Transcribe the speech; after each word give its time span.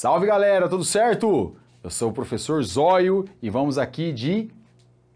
Salve 0.00 0.26
galera, 0.26 0.66
tudo 0.66 0.82
certo? 0.82 1.54
Eu 1.84 1.90
sou 1.90 2.08
o 2.08 2.12
professor 2.14 2.62
Zóio 2.62 3.26
e 3.42 3.50
vamos 3.50 3.76
aqui 3.76 4.14
de 4.14 4.50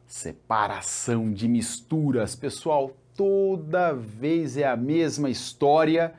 separação 0.07 1.33
de 1.33 1.49
misturas. 1.49 2.37
Pessoal, 2.37 2.91
toda 3.17 3.95
vez 3.95 4.59
é 4.59 4.67
a 4.67 4.77
mesma 4.77 5.31
história. 5.31 6.13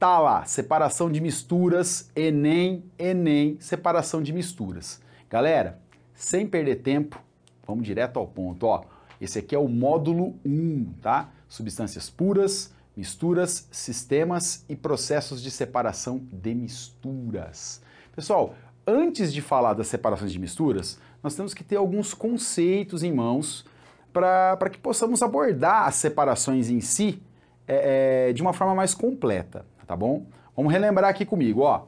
Tá 0.00 0.18
lá, 0.18 0.44
separação 0.44 1.12
de 1.12 1.20
misturas, 1.20 2.10
Enem, 2.16 2.82
Enem, 2.98 3.56
separação 3.60 4.20
de 4.20 4.32
misturas. 4.32 5.00
Galera, 5.30 5.78
sem 6.12 6.44
perder 6.44 6.82
tempo, 6.82 7.22
vamos 7.64 7.86
direto 7.86 8.18
ao 8.18 8.26
ponto, 8.26 8.66
ó. 8.66 8.82
Esse 9.20 9.38
aqui 9.38 9.54
é 9.54 9.58
o 9.60 9.68
módulo 9.68 10.34
1, 10.44 10.92
tá? 11.00 11.30
Substâncias 11.48 12.10
puras, 12.10 12.74
misturas, 12.96 13.68
sistemas 13.70 14.64
e 14.68 14.74
processos 14.74 15.40
de 15.40 15.52
separação 15.52 16.20
de 16.32 16.52
misturas. 16.52 17.80
Pessoal, 18.18 18.56
antes 18.84 19.32
de 19.32 19.40
falar 19.40 19.74
das 19.74 19.86
separações 19.86 20.32
de 20.32 20.40
misturas, 20.40 20.98
nós 21.22 21.36
temos 21.36 21.54
que 21.54 21.62
ter 21.62 21.76
alguns 21.76 22.12
conceitos 22.12 23.04
em 23.04 23.12
mãos 23.12 23.64
para 24.12 24.68
que 24.72 24.76
possamos 24.76 25.22
abordar 25.22 25.86
as 25.86 25.94
separações 25.94 26.68
em 26.68 26.80
si 26.80 27.22
é, 27.64 28.30
é, 28.30 28.32
de 28.32 28.42
uma 28.42 28.52
forma 28.52 28.74
mais 28.74 28.92
completa, 28.92 29.64
tá 29.86 29.94
bom? 29.94 30.26
Vamos 30.56 30.72
relembrar 30.72 31.10
aqui 31.10 31.24
comigo, 31.24 31.60
ó. 31.60 31.84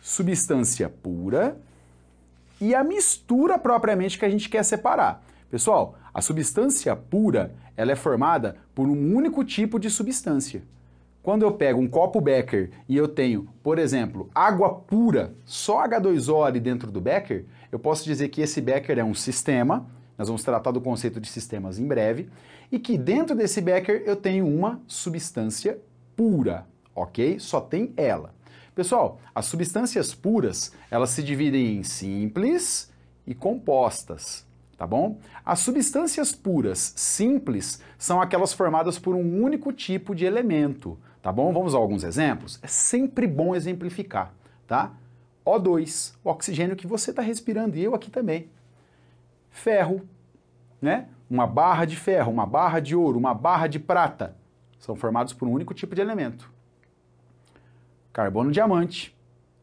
Substância 0.00 0.88
pura 0.88 1.56
e 2.60 2.74
a 2.74 2.82
mistura 2.82 3.56
propriamente 3.56 4.18
que 4.18 4.24
a 4.24 4.30
gente 4.30 4.48
quer 4.48 4.64
separar. 4.64 5.22
Pessoal, 5.48 5.96
a 6.12 6.20
substância 6.20 6.96
pura, 6.96 7.54
ela 7.76 7.92
é 7.92 7.96
formada 7.96 8.56
por 8.74 8.88
um 8.88 9.14
único 9.14 9.44
tipo 9.44 9.78
de 9.78 9.90
substância. 9.90 10.64
Quando 11.22 11.42
eu 11.42 11.52
pego 11.52 11.78
um 11.78 11.88
copo 11.88 12.18
Becker 12.18 12.70
e 12.88 12.96
eu 12.96 13.06
tenho, 13.06 13.46
por 13.62 13.78
exemplo, 13.78 14.30
água 14.34 14.74
pura, 14.74 15.34
só 15.44 15.86
H2O 15.86 16.46
ali 16.46 16.58
dentro 16.58 16.90
do 16.90 17.00
Becker, 17.00 17.44
eu 17.70 17.78
posso 17.78 18.04
dizer 18.04 18.28
que 18.28 18.40
esse 18.40 18.60
Becker 18.60 18.98
é 18.98 19.04
um 19.04 19.14
sistema, 19.14 19.86
nós 20.16 20.28
vamos 20.28 20.42
tratar 20.42 20.70
do 20.70 20.80
conceito 20.80 21.20
de 21.20 21.28
sistemas 21.28 21.78
em 21.78 21.86
breve, 21.86 22.30
e 22.72 22.78
que 22.78 22.96
dentro 22.96 23.36
desse 23.36 23.60
Becker 23.60 24.02
eu 24.06 24.16
tenho 24.16 24.46
uma 24.46 24.80
substância 24.86 25.78
pura, 26.16 26.66
ok? 26.94 27.38
Só 27.38 27.60
tem 27.60 27.92
ela. 27.98 28.34
Pessoal, 28.74 29.20
as 29.34 29.44
substâncias 29.44 30.14
puras, 30.14 30.72
elas 30.90 31.10
se 31.10 31.22
dividem 31.22 31.76
em 31.76 31.82
simples 31.82 32.90
e 33.26 33.34
compostas, 33.34 34.46
tá 34.78 34.86
bom? 34.86 35.18
As 35.44 35.58
substâncias 35.58 36.32
puras 36.32 36.94
simples 36.96 37.82
são 37.98 38.22
aquelas 38.22 38.54
formadas 38.54 38.98
por 38.98 39.14
um 39.14 39.42
único 39.42 39.70
tipo 39.70 40.14
de 40.14 40.24
elemento, 40.24 40.98
tá 41.22 41.32
bom? 41.32 41.52
Vamos 41.52 41.74
a 41.74 41.78
alguns 41.78 42.04
exemplos? 42.04 42.58
É 42.62 42.66
sempre 42.66 43.26
bom 43.26 43.54
exemplificar, 43.54 44.32
tá? 44.66 44.92
O2, 45.44 46.14
o 46.22 46.30
oxigênio 46.30 46.76
que 46.76 46.86
você 46.86 47.10
está 47.10 47.22
respirando 47.22 47.76
e 47.76 47.84
eu 47.84 47.94
aqui 47.94 48.10
também. 48.10 48.48
Ferro, 49.50 50.02
né? 50.80 51.08
Uma 51.28 51.46
barra 51.46 51.84
de 51.84 51.96
ferro, 51.96 52.32
uma 52.32 52.46
barra 52.46 52.80
de 52.80 52.94
ouro, 52.94 53.18
uma 53.18 53.34
barra 53.34 53.66
de 53.66 53.78
prata 53.78 54.36
são 54.80 54.96
formados 54.96 55.32
por 55.32 55.46
um 55.46 55.52
único 55.52 55.74
tipo 55.74 55.94
de 55.94 56.00
elemento. 56.00 56.50
Carbono 58.12 58.50
diamante 58.50 59.14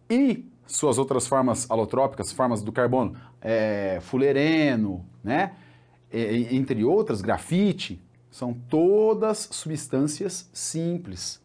e 0.09 0.45
suas 0.65 0.97
outras 0.97 1.27
formas 1.27 1.69
alotrópicas, 1.69 2.31
formas 2.31 2.61
do 2.61 2.71
carbono, 2.71 3.15
é, 3.41 3.99
fulereno, 4.01 5.05
né? 5.23 5.55
E, 6.13 6.55
entre 6.55 6.83
outras, 6.85 7.21
grafite, 7.21 8.01
são 8.29 8.53
todas 8.53 9.49
substâncias 9.51 10.49
simples. 10.53 11.41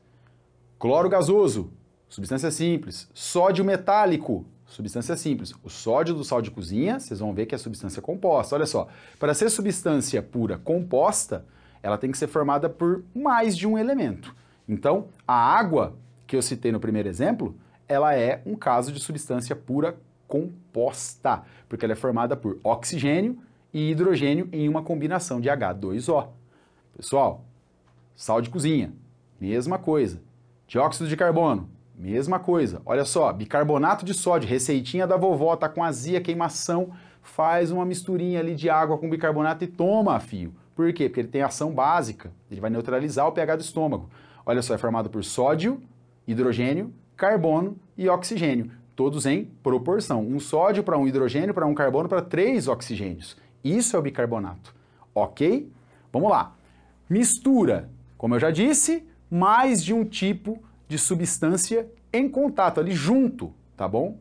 Cloro 0.82 1.08
gasoso, 1.08 1.70
substância 2.08 2.50
simples. 2.50 3.08
Sódio 3.14 3.64
metálico, 3.64 4.44
substância 4.66 5.16
simples. 5.16 5.54
O 5.62 5.70
sódio 5.70 6.12
do 6.12 6.24
sal 6.24 6.42
de 6.42 6.50
cozinha, 6.50 6.98
vocês 6.98 7.20
vão 7.20 7.32
ver 7.32 7.46
que 7.46 7.54
é 7.54 7.58
substância 7.58 8.02
composta. 8.02 8.56
Olha 8.56 8.66
só, 8.66 8.88
para 9.16 9.32
ser 9.32 9.48
substância 9.48 10.20
pura 10.20 10.58
composta, 10.58 11.46
ela 11.84 11.96
tem 11.96 12.10
que 12.10 12.18
ser 12.18 12.26
formada 12.26 12.68
por 12.68 13.04
mais 13.14 13.56
de 13.56 13.64
um 13.64 13.78
elemento. 13.78 14.34
Então, 14.68 15.06
a 15.24 15.34
água 15.56 15.94
que 16.26 16.34
eu 16.34 16.42
citei 16.42 16.72
no 16.72 16.80
primeiro 16.80 17.08
exemplo, 17.08 17.54
ela 17.86 18.16
é 18.16 18.42
um 18.44 18.56
caso 18.56 18.90
de 18.90 18.98
substância 18.98 19.54
pura 19.54 19.96
composta, 20.26 21.44
porque 21.68 21.84
ela 21.84 21.92
é 21.92 21.96
formada 21.96 22.36
por 22.36 22.58
oxigênio 22.64 23.38
e 23.72 23.92
hidrogênio 23.92 24.48
em 24.52 24.68
uma 24.68 24.82
combinação 24.82 25.40
de 25.40 25.48
H2O. 25.48 26.26
Pessoal, 26.96 27.44
sal 28.16 28.42
de 28.42 28.50
cozinha, 28.50 28.92
mesma 29.40 29.78
coisa. 29.78 30.31
Dióxido 30.72 31.06
de 31.06 31.18
carbono, 31.18 31.68
mesma 31.94 32.38
coisa. 32.38 32.80
Olha 32.86 33.04
só, 33.04 33.30
bicarbonato 33.30 34.06
de 34.06 34.14
sódio, 34.14 34.48
receitinha 34.48 35.06
da 35.06 35.18
vovó, 35.18 35.54
tá 35.54 35.68
com 35.68 35.84
azia, 35.84 36.18
queimação, 36.18 36.92
faz 37.20 37.70
uma 37.70 37.84
misturinha 37.84 38.40
ali 38.40 38.54
de 38.54 38.70
água 38.70 38.96
com 38.96 39.10
bicarbonato 39.10 39.64
e 39.64 39.66
toma, 39.66 40.18
fio. 40.18 40.54
Por 40.74 40.90
quê? 40.94 41.10
Porque 41.10 41.20
ele 41.20 41.28
tem 41.28 41.42
ação 41.42 41.74
básica, 41.74 42.32
ele 42.50 42.58
vai 42.58 42.70
neutralizar 42.70 43.28
o 43.28 43.32
pH 43.32 43.56
do 43.56 43.60
estômago. 43.60 44.08
Olha 44.46 44.62
só, 44.62 44.74
é 44.74 44.78
formado 44.78 45.10
por 45.10 45.22
sódio, 45.22 45.78
hidrogênio, 46.26 46.90
carbono 47.18 47.76
e 47.94 48.08
oxigênio, 48.08 48.70
todos 48.96 49.26
em 49.26 49.44
proporção. 49.62 50.26
Um 50.26 50.40
sódio 50.40 50.82
para 50.82 50.96
um 50.96 51.06
hidrogênio, 51.06 51.52
para 51.52 51.66
um 51.66 51.74
carbono, 51.74 52.08
para 52.08 52.22
três 52.22 52.66
oxigênios. 52.66 53.36
Isso 53.62 53.94
é 53.94 53.98
o 53.98 54.02
bicarbonato, 54.02 54.74
ok? 55.14 55.70
Vamos 56.10 56.30
lá. 56.30 56.54
Mistura, 57.10 57.90
como 58.16 58.36
eu 58.36 58.40
já 58.40 58.50
disse, 58.50 59.06
mais 59.32 59.82
de 59.82 59.94
um 59.94 60.04
tipo 60.04 60.62
de 60.86 60.98
substância 60.98 61.88
em 62.12 62.28
contato 62.28 62.78
ali 62.78 62.92
junto, 62.92 63.50
tá 63.74 63.88
bom? 63.88 64.18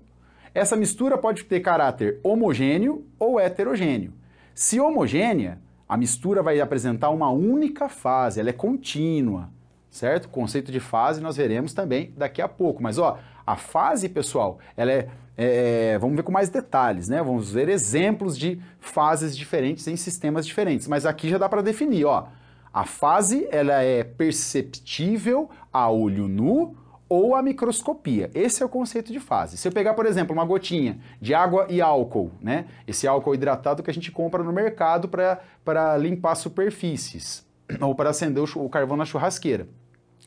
Essa 0.56 0.78
mistura 0.78 1.18
pode 1.18 1.44
ter 1.44 1.60
caráter 1.60 2.22
homogêneo 2.24 3.06
ou 3.20 3.38
heterogêneo. 3.38 4.14
Se 4.56 4.80
homogênea, 4.80 5.60
a 5.88 5.98
mistura 5.98 6.42
vai 6.42 6.62
apresentar 6.62 7.10
uma 7.10 7.30
única 7.30 7.90
fase, 7.90 8.40
ela 8.40 8.52
é 8.52 8.54
contínua, 8.54 9.50
certo? 9.90 10.26
O 10.26 10.30
conceito 10.30 10.72
de 10.72 10.80
fase 10.80 11.20
nós 11.20 11.36
veremos 11.36 11.74
também 11.74 12.14
daqui 12.16 12.42
a 12.42 12.48
pouco. 12.48 12.82
Mas 12.82 12.98
ó, 12.98 13.20
a 13.46 13.58
fase, 13.58 14.08
pessoal, 14.08 14.60
ela 14.78 14.94
é, 14.94 15.10
é, 15.38 15.98
vamos 16.00 16.16
ver 16.16 16.24
com 16.24 16.32
mais 16.32 16.48
detalhes, 16.48 17.10
né? 17.10 17.22
Vamos 17.22 17.52
ver 17.52 17.68
exemplos 17.68 18.38
de 18.38 18.62
fases 18.80 19.36
diferentes 19.36 19.86
em 19.88 19.98
sistemas 19.98 20.48
diferentes. 20.48 20.88
Mas 20.88 21.06
aqui 21.06 21.28
já 21.28 21.38
dá 21.38 21.50
para 21.50 21.62
definir, 21.62 22.06
ó. 22.06 22.28
A 22.74 22.86
fase 22.86 23.48
ela 23.52 23.82
é 23.82 24.04
perceptível 24.04 25.50
a 25.72 25.90
olho 25.90 26.28
nu 26.28 26.76
ou 27.09 27.36
a 27.36 27.42
microscopia. 27.42 28.32
Esse 28.34 28.64
é 28.64 28.66
o 28.66 28.70
conceito 28.70 29.12
de 29.12 29.20
fase. 29.20 29.58
Se 29.58 29.68
eu 29.68 29.72
pegar, 29.72 29.94
por 29.94 30.06
exemplo, 30.06 30.34
uma 30.34 30.46
gotinha 30.46 30.98
de 31.20 31.34
água 31.34 31.68
e 31.70 31.81
álcool, 31.81 32.31
né? 32.40 32.68
Esse 32.88 33.06
álcool 33.06 33.36
hidratado 33.36 33.84
que 33.84 33.92
a 33.92 33.94
gente 33.94 34.10
compra 34.12 34.42
no 34.42 34.54
mercado 34.54 35.10
para 35.10 35.98
limpar 35.98 36.36
superfícies 36.36 37.46
ou 37.81 37.94
para 37.94 38.12
acender 38.12 38.42
o, 38.42 38.66
o 38.66 38.70
carvão 38.70 38.96
na 38.96 39.04
churrasqueira. 39.04 39.68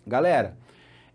Galera, 0.07 0.59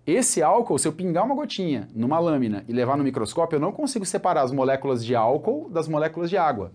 esse 0.07 0.41
álcool, 0.41 0.79
se 0.79 0.87
eu 0.87 0.91
pingar 0.91 1.23
uma 1.23 1.35
gotinha 1.35 1.87
numa 1.93 2.17
lâmina 2.17 2.65
e 2.67 2.73
levar 2.73 2.97
no 2.97 3.03
microscópio, 3.03 3.57
eu 3.57 3.61
não 3.61 3.71
consigo 3.71 4.03
separar 4.03 4.41
as 4.41 4.51
moléculas 4.51 5.05
de 5.05 5.15
álcool 5.15 5.69
das 5.69 5.87
moléculas 5.87 6.31
de 6.31 6.37
água. 6.37 6.71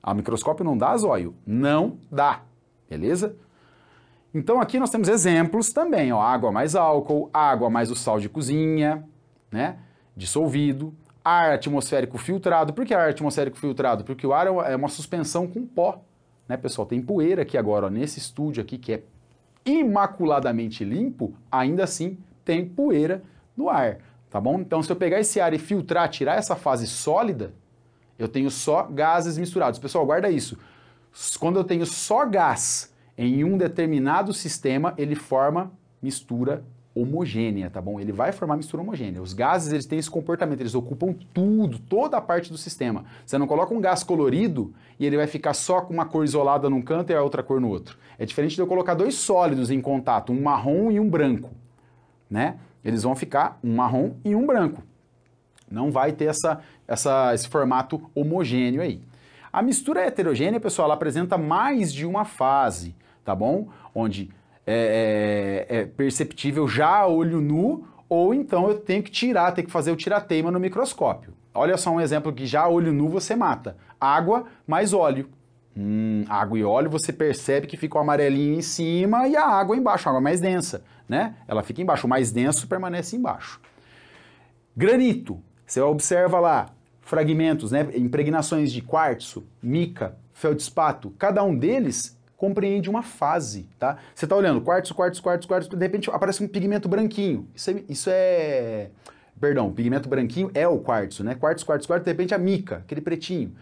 A 0.00 0.14
microscópio 0.14 0.64
não 0.64 0.78
dá 0.78 0.96
zóio. 0.96 1.34
Não 1.44 1.98
dá. 2.08 2.42
Beleza? 2.88 3.34
Então 4.34 4.60
aqui 4.60 4.78
nós 4.78 4.90
temos 4.90 5.08
exemplos 5.08 5.72
também, 5.72 6.12
ó, 6.12 6.20
água 6.20 6.52
mais 6.52 6.74
álcool, 6.74 7.30
água 7.32 7.70
mais 7.70 7.90
o 7.90 7.96
sal 7.96 8.20
de 8.20 8.28
cozinha, 8.28 9.04
né, 9.50 9.78
dissolvido, 10.14 10.94
ar 11.24 11.52
atmosférico 11.52 12.18
filtrado. 12.18 12.72
Por 12.72 12.84
que 12.84 12.92
ar 12.92 13.08
atmosférico 13.08 13.56
filtrado? 13.56 14.04
Porque 14.04 14.26
o 14.26 14.32
ar 14.32 14.46
é 14.46 14.76
uma 14.76 14.88
suspensão 14.88 15.46
com 15.46 15.66
pó, 15.66 16.02
né, 16.46 16.56
pessoal? 16.56 16.86
Tem 16.86 17.00
poeira 17.00 17.42
aqui 17.42 17.56
agora, 17.56 17.86
ó, 17.86 17.90
nesse 17.90 18.18
estúdio 18.18 18.62
aqui 18.62 18.76
que 18.76 18.92
é 18.92 19.02
imaculadamente 19.64 20.84
limpo, 20.84 21.34
ainda 21.50 21.84
assim 21.84 22.18
tem 22.44 22.66
poeira 22.66 23.22
no 23.56 23.68
ar, 23.68 23.98
tá 24.30 24.40
bom? 24.40 24.60
Então 24.60 24.82
se 24.82 24.92
eu 24.92 24.96
pegar 24.96 25.20
esse 25.20 25.40
ar 25.40 25.52
e 25.54 25.58
filtrar, 25.58 26.08
tirar 26.08 26.36
essa 26.36 26.54
fase 26.54 26.86
sólida, 26.86 27.54
eu 28.18 28.28
tenho 28.28 28.50
só 28.50 28.82
gases 28.84 29.38
misturados. 29.38 29.78
Pessoal, 29.78 30.04
guarda 30.04 30.28
isso. 30.28 30.58
Quando 31.38 31.58
eu 31.58 31.64
tenho 31.64 31.86
só 31.86 32.26
gás 32.26 32.94
em 33.18 33.42
um 33.42 33.58
determinado 33.58 34.32
sistema, 34.32 34.94
ele 34.96 35.16
forma 35.16 35.72
mistura 36.00 36.64
homogênea, 36.94 37.68
tá 37.68 37.80
bom? 37.80 38.00
Ele 38.00 38.12
vai 38.12 38.30
formar 38.32 38.56
mistura 38.56 38.82
homogênea. 38.82 39.20
Os 39.20 39.32
gases, 39.32 39.72
eles 39.72 39.86
têm 39.86 39.98
esse 39.98 40.10
comportamento, 40.10 40.60
eles 40.60 40.74
ocupam 40.74 41.12
tudo, 41.34 41.78
toda 41.80 42.16
a 42.16 42.20
parte 42.20 42.50
do 42.50 42.56
sistema. 42.56 43.04
Você 43.26 43.36
não 43.36 43.46
coloca 43.46 43.74
um 43.74 43.80
gás 43.80 44.02
colorido 44.02 44.72
e 44.98 45.06
ele 45.06 45.16
vai 45.16 45.26
ficar 45.26 45.52
só 45.52 45.80
com 45.80 45.92
uma 45.92 46.06
cor 46.06 46.24
isolada 46.24 46.70
num 46.70 46.80
canto 46.80 47.10
e 47.10 47.14
a 47.14 47.22
outra 47.22 47.42
cor 47.42 47.60
no 47.60 47.68
outro. 47.68 47.98
É 48.18 48.24
diferente 48.24 48.54
de 48.54 48.60
eu 48.60 48.66
colocar 48.66 48.94
dois 48.94 49.14
sólidos 49.14 49.70
em 49.70 49.80
contato, 49.80 50.32
um 50.32 50.40
marrom 50.40 50.90
e 50.90 50.98
um 50.98 51.08
branco, 51.08 51.50
né? 52.30 52.56
Eles 52.84 53.02
vão 53.02 53.14
ficar 53.14 53.58
um 53.62 53.74
marrom 53.74 54.12
e 54.24 54.34
um 54.34 54.46
branco. 54.46 54.82
Não 55.70 55.90
vai 55.90 56.12
ter 56.12 56.26
essa, 56.26 56.60
essa, 56.86 57.34
esse 57.34 57.48
formato 57.48 58.00
homogêneo 58.14 58.80
aí. 58.80 59.02
A 59.52 59.62
mistura 59.62 60.00
heterogênea, 60.00 60.60
pessoal, 60.60 60.86
ela 60.86 60.94
apresenta 60.94 61.36
mais 61.36 61.92
de 61.92 62.06
uma 62.06 62.24
fase 62.24 62.94
tá 63.24 63.34
bom? 63.34 63.68
Onde 63.94 64.30
é, 64.66 65.66
é, 65.68 65.78
é 65.78 65.84
perceptível 65.86 66.68
já 66.68 66.88
a 66.88 67.06
olho 67.06 67.40
nu 67.40 67.86
ou 68.08 68.32
então 68.32 68.68
eu 68.68 68.78
tenho 68.78 69.02
que 69.02 69.10
tirar, 69.10 69.52
tenho 69.52 69.66
que 69.66 69.72
fazer 69.72 69.90
o 69.90 69.96
tirateima 69.96 70.50
no 70.50 70.58
microscópio. 70.58 71.34
Olha 71.54 71.76
só 71.76 71.90
um 71.90 72.00
exemplo 72.00 72.32
que 72.32 72.46
já 72.46 72.66
olho 72.68 72.92
nu 72.92 73.08
você 73.08 73.34
mata. 73.36 73.76
Água 74.00 74.44
mais 74.66 74.92
óleo. 74.92 75.28
Hum, 75.76 76.24
água 76.28 76.58
e 76.58 76.64
óleo 76.64 76.90
você 76.90 77.12
percebe 77.12 77.66
que 77.66 77.76
fica 77.76 77.98
o 77.98 78.00
amarelinho 78.00 78.58
em 78.58 78.62
cima 78.62 79.28
e 79.28 79.36
a 79.36 79.46
água 79.46 79.76
embaixo, 79.76 80.08
a 80.08 80.10
água 80.10 80.20
mais 80.20 80.40
densa, 80.40 80.82
né? 81.08 81.36
Ela 81.46 81.62
fica 81.62 81.80
embaixo, 81.80 82.06
o 82.06 82.10
mais 82.10 82.32
denso 82.32 82.66
permanece 82.66 83.14
embaixo. 83.14 83.60
Granito, 84.76 85.40
você 85.64 85.80
observa 85.80 86.40
lá 86.40 86.66
fragmentos, 87.00 87.72
né, 87.72 87.88
impregnações 87.94 88.70
de 88.70 88.82
quartzo, 88.82 89.46
mica, 89.62 90.16
feldspato, 90.34 91.10
cada 91.18 91.42
um 91.42 91.56
deles 91.56 92.17
compreende 92.38 92.88
uma 92.88 93.02
fase, 93.02 93.68
tá? 93.80 93.98
Você 94.14 94.24
está 94.24 94.36
olhando 94.36 94.60
quartzo, 94.60 94.94
quartzo, 94.94 95.20
quartzo, 95.20 95.48
quartzo, 95.48 95.68
de 95.68 95.84
repente 95.84 96.08
aparece 96.08 96.42
um 96.42 96.46
pigmento 96.46 96.88
branquinho. 96.88 97.48
Isso 97.52 97.70
é, 97.70 97.82
isso 97.88 98.08
é 98.10 98.90
perdão, 99.38 99.72
pigmento 99.72 100.08
branquinho 100.08 100.48
é 100.54 100.66
o 100.66 100.78
quartzo, 100.78 101.24
né? 101.24 101.34
Quartzo, 101.34 101.66
quartzo, 101.66 101.88
quartzo, 101.88 102.04
de 102.04 102.10
repente 102.12 102.32
a 102.32 102.38
mica, 102.38 102.76
aquele 102.76 103.00
pretinho. 103.00 103.54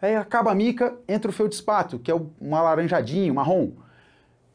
Aí 0.00 0.16
acaba 0.16 0.50
a 0.50 0.54
mica, 0.54 0.96
entra 1.06 1.30
o 1.30 1.32
feldspato, 1.32 1.98
que 1.98 2.10
é 2.10 2.14
um 2.40 2.56
alaranjadinho, 2.56 3.34
marrom. 3.34 3.72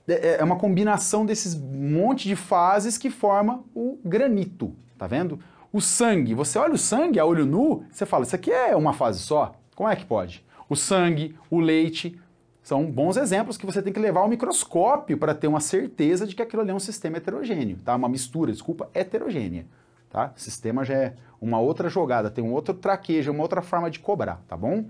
É, 0.08 0.38
é 0.40 0.44
uma 0.44 0.58
combinação 0.58 1.24
desses 1.24 1.54
monte 1.56 2.28
de 2.28 2.36
fases 2.36 2.98
que 2.98 3.12
forma 3.12 3.64
o 3.76 4.00
granito, 4.04 4.76
tá 4.98 5.06
vendo? 5.06 5.40
O 5.72 5.80
sangue, 5.80 6.34
você 6.34 6.58
olha 6.58 6.74
o 6.74 6.78
sangue 6.80 7.20
a 7.20 7.26
olho 7.26 7.46
nu, 7.46 7.86
você 7.92 8.08
fala, 8.08 8.24
isso 8.24 8.36
aqui 8.36 8.52
é 8.52 8.76
uma 8.76 8.94
fase 8.94 9.20
só? 9.20 9.54
Como 9.76 9.88
é 9.88 9.96
que 9.96 10.06
pode? 10.06 10.44
O 10.68 10.76
sangue, 10.76 11.38
o 11.52 11.60
leite, 11.60 12.20
são 12.68 12.92
bons 12.92 13.16
exemplos 13.16 13.56
que 13.56 13.66
você 13.66 13.82
tem 13.82 13.94
que 13.94 14.00
levar 14.00 14.20
ao 14.20 14.28
microscópio 14.28 15.18
para 15.18 15.34
ter 15.34 15.48
uma 15.48 15.62
certeza 15.62 16.28
de 16.28 16.36
que 16.36 16.42
aquilo 16.42 16.62
ali 16.62 16.72
é 16.72 16.74
um 16.74 16.82
sistema 16.82 17.16
heterogêneo, 17.16 17.78
tá? 17.78 17.96
Uma 17.96 18.10
mistura, 18.10 18.52
desculpa, 18.52 18.90
heterogênea, 18.94 19.66
tá? 20.10 20.34
O 20.36 20.40
sistema 20.42 20.84
já 20.84 20.94
é 20.94 21.16
uma 21.40 21.62
outra 21.62 21.88
jogada, 21.88 22.30
tem 22.30 22.44
um 22.44 22.52
outro 22.52 22.74
traquejo, 22.74 23.32
uma 23.32 23.42
outra 23.42 23.62
forma 23.62 23.90
de 23.90 24.02
cobrar, 24.02 24.42
tá 24.50 24.58
bom? 24.58 24.84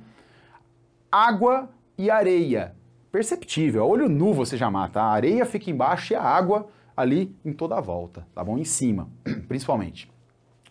Água 1.12 1.70
e 1.96 2.10
areia, 2.10 2.76
perceptível, 3.12 3.88
olho 3.88 4.10
nu 4.10 4.34
você 4.34 4.58
já 4.58 4.72
mata, 4.72 5.00
a 5.00 5.12
areia 5.12 5.46
fica 5.46 5.70
embaixo 5.70 6.14
e 6.14 6.16
a 6.16 6.24
água 6.24 6.68
ali 6.96 7.38
em 7.46 7.54
toda 7.54 7.78
a 7.78 7.80
volta, 7.80 8.26
tá 8.34 8.44
bom? 8.44 8.58
Em 8.58 8.66
cima, 8.66 9.08
principalmente. 9.48 10.12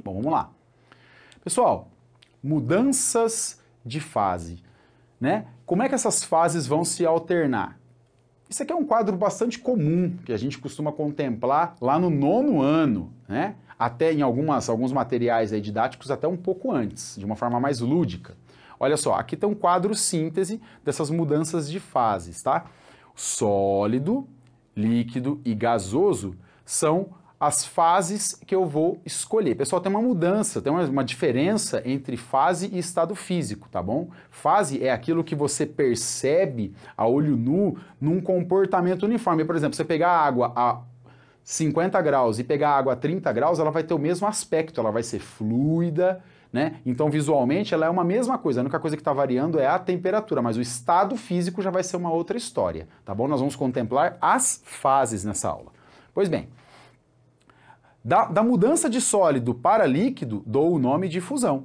Bom, 0.03 0.15
vamos 0.15 0.33
lá. 0.33 0.51
Pessoal, 1.45 1.89
mudanças 2.43 3.63
de 3.85 4.01
fase, 4.01 4.66
né? 5.21 5.47
Como 5.65 5.83
é 5.83 5.89
que 5.89 5.95
essas 5.95 6.23
fases 6.23 6.67
vão 6.67 6.85
se 6.85 7.05
alternar? 7.05 7.79
Isso 8.49 8.63
aqui 8.63 8.73
é 8.73 8.77
um 8.77 8.85
quadro 8.85 9.17
bastante 9.17 9.59
comum 9.59 10.17
que 10.25 10.33
a 10.33 10.37
gente 10.37 10.59
costuma 10.59 10.93
contemplar 10.93 11.77
lá 11.81 11.99
no 11.99 12.09
nono 12.09 12.63
ano, 12.63 13.13
né? 13.29 13.57
Até 13.79 14.13
em 14.13 14.23
algumas, 14.23 14.69
alguns 14.69 14.93
materiais 14.93 15.51
didáticos 15.61 16.11
até 16.11 16.27
um 16.29 16.37
pouco 16.37 16.73
antes, 16.73 17.17
de 17.19 17.25
uma 17.25 17.37
forma 17.37 17.59
mais 17.59 17.81
lúdica. 17.81 18.37
Olha 18.79 18.97
só, 18.97 19.15
aqui 19.15 19.37
tem 19.37 19.49
um 19.49 19.55
quadro 19.55 19.95
síntese 19.95 20.61
dessas 20.85 21.11
mudanças 21.11 21.69
de 21.69 21.81
fases, 21.81 22.43
tá? 22.43 22.67
Sólido, 23.15 24.29
líquido 24.77 25.41
e 25.45 25.55
gasoso 25.55 26.37
são 26.65 27.09
as 27.39 27.65
fases 27.67 28.41
que 28.47 28.55
eu 28.55 28.65
vou 28.65 28.99
escolher. 29.05 29.55
Pessoal, 29.55 29.81
tem 29.81 29.91
uma 29.91 30.01
mudança, 30.01 30.61
tem 30.63 30.73
uma, 30.73 30.83
uma, 30.85 31.05
diferença 31.05 31.83
entre 31.85 32.17
fase 32.17 32.71
e 32.73 32.79
estado 32.79 33.15
físico, 33.15 33.69
tá 33.69 33.83
bom? 33.83 34.09
Fase 34.31 34.83
é 34.83 34.91
aquilo 34.91 35.23
que 35.23 35.35
você 35.35 35.67
percebe 35.67 36.75
a 36.97 37.07
olho 37.07 37.37
nu 37.37 37.77
num 38.01 38.21
comportamento 38.21 39.03
uniforme. 39.03 39.45
Por 39.45 39.55
exemplo, 39.55 39.77
você 39.77 39.85
pegar 39.85 40.11
água 40.11 40.53
a 40.57 40.81
50 41.45 42.01
graus 42.01 42.39
e 42.39 42.45
pegar 42.45 42.71
água 42.71 42.95
a 42.95 42.97
30 42.97 43.31
graus, 43.33 43.59
ela 43.59 43.71
vai 43.71 43.85
ter 43.85 43.95
o 43.95 43.99
mesmo 43.99 44.27
aspecto, 44.27 44.81
ela 44.81 44.91
vai 44.91 45.03
ser 45.03 45.21
fluida, 45.21 46.23
né? 46.51 46.77
Então, 46.87 47.11
visualmente, 47.11 47.75
ela 47.75 47.85
é 47.85 47.91
uma 47.91 48.03
mesma 48.03 48.39
coisa. 48.39 48.61
A 48.61 48.63
única 48.63 48.81
coisa 48.81 48.97
que 48.97 49.01
está 49.03 49.13
variando 49.13 49.61
é 49.61 49.67
a 49.67 49.79
temperatura, 49.79 50.41
mas 50.41 50.57
o 50.57 50.61
estado 50.61 51.17
físico 51.17 51.61
já 51.61 51.71
vai 51.71 51.83
ser 51.83 51.99
uma 51.99 52.11
outra 52.11 52.37
história, 52.37 52.89
tá 53.05 53.15
bom? 53.15 53.29
Nós 53.29 53.41
vamos 53.41 53.55
contemplar 53.55 54.17
as 54.23 54.63
fases 54.65 55.23
nessa 55.23 55.51
aula. 55.51 55.71
Pois 56.15 56.29
bem, 56.29 56.49
da, 58.07 58.27
da 58.27 58.41
mudança 58.41 58.89
de 58.89 59.01
sólido 59.01 59.53
para 59.53 59.85
líquido, 59.85 60.41
dou 60.47 60.73
o 60.73 60.79
nome 60.79 61.09
de 61.09 61.21
fusão. 61.21 61.65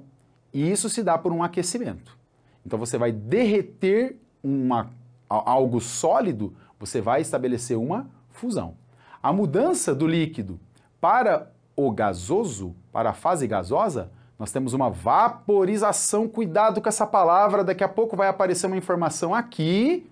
E 0.51 0.71
isso 0.71 0.89
se 0.89 1.03
dá 1.03 1.15
por 1.15 1.31
um 1.31 1.43
aquecimento. 1.43 2.17
Então 2.65 2.79
você 2.79 2.97
vai 2.97 3.11
derreter 3.11 4.19
uma, 4.43 4.89
algo 5.29 5.79
sólido, 5.79 6.55
você 6.79 6.99
vai 6.99 7.21
estabelecer 7.21 7.77
uma 7.77 8.09
fusão. 8.31 8.73
A 9.21 9.31
mudança 9.31 9.93
do 9.93 10.07
líquido 10.07 10.59
para 10.99 11.51
o 11.75 11.91
gasoso, 11.91 12.75
para 12.91 13.11
a 13.11 13.13
fase 13.13 13.45
gasosa, 13.45 14.11
nós 14.39 14.51
temos 14.51 14.73
uma 14.73 14.89
vaporização. 14.89 16.27
Cuidado 16.27 16.81
com 16.81 16.89
essa 16.89 17.05
palavra, 17.05 17.63
daqui 17.63 17.83
a 17.83 17.87
pouco 17.87 18.17
vai 18.17 18.27
aparecer 18.27 18.65
uma 18.65 18.77
informação 18.77 19.35
aqui, 19.35 20.09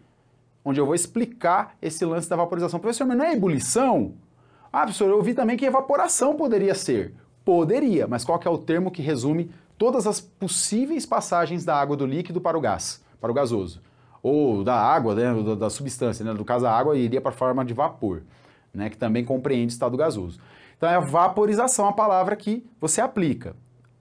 onde 0.63 0.79
eu 0.79 0.85
vou 0.85 0.93
explicar 0.93 1.75
esse 1.81 2.05
lance 2.05 2.29
da 2.29 2.35
vaporização. 2.35 2.79
Professor, 2.79 3.07
mas 3.07 3.17
não 3.17 3.25
é 3.25 3.33
ebulição? 3.33 4.13
Ah, 4.71 4.83
professor, 4.83 5.09
eu 5.09 5.17
ouvi 5.17 5.33
também 5.33 5.57
que 5.57 5.65
evaporação 5.65 6.35
poderia 6.35 6.75
ser. 6.75 7.13
Poderia, 7.43 8.07
mas 8.07 8.23
qual 8.23 8.39
é 8.43 8.49
o 8.49 8.57
termo 8.57 8.91
que 8.91 9.01
resume 9.01 9.51
todas 9.77 10.05
as 10.05 10.21
possíveis 10.21 11.05
passagens 11.05 11.65
da 11.65 11.75
água 11.75 11.97
do 11.97 12.05
líquido 12.05 12.39
para 12.39 12.57
o 12.57 12.61
gás, 12.61 13.03
para 13.19 13.31
o 13.31 13.33
gasoso? 13.33 13.81
Ou 14.21 14.63
da 14.63 14.75
água, 14.75 15.15
né, 15.15 15.43
da, 15.43 15.55
da 15.55 15.69
substância, 15.69 16.23
né? 16.23 16.33
no 16.33 16.45
caso 16.45 16.67
a 16.67 16.71
água 16.71 16.97
iria 16.97 17.21
para 17.21 17.31
a 17.31 17.33
forma 17.33 17.65
de 17.65 17.73
vapor, 17.73 18.21
né, 18.73 18.89
que 18.89 18.97
também 18.97 19.25
compreende 19.25 19.73
estado 19.73 19.97
gasoso. 19.97 20.39
Então 20.77 20.89
é 20.89 20.95
a 20.95 20.99
vaporização 20.99 21.87
a 21.87 21.93
palavra 21.93 22.35
que 22.35 22.65
você 22.79 23.01
aplica. 23.01 23.55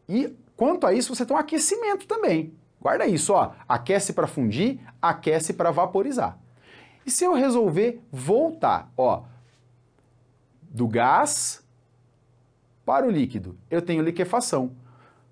E 0.09 0.35
quanto 0.57 0.87
a 0.87 0.93
isso, 0.93 1.15
você 1.15 1.25
tem 1.25 1.37
um 1.37 1.41
aquecimento 1.41 2.07
também. 2.07 2.53
Guarda 2.81 3.07
isso, 3.07 3.33
ó. 3.33 3.53
Aquece 3.69 4.13
para 4.13 4.27
fundir, 4.27 4.81
aquece 5.01 5.53
para 5.53 5.71
vaporizar. 5.71 6.39
E 7.05 7.11
se 7.11 7.25
eu 7.25 7.35
resolver 7.35 8.01
voltar, 8.13 8.93
ó, 8.97 9.23
do 10.79 10.87
gás 10.87 11.63
para 12.87 13.07
o 13.07 13.11
líquido. 13.11 13.57
Eu 13.69 13.83
tenho 13.83 14.03
liquefação. 14.03 14.71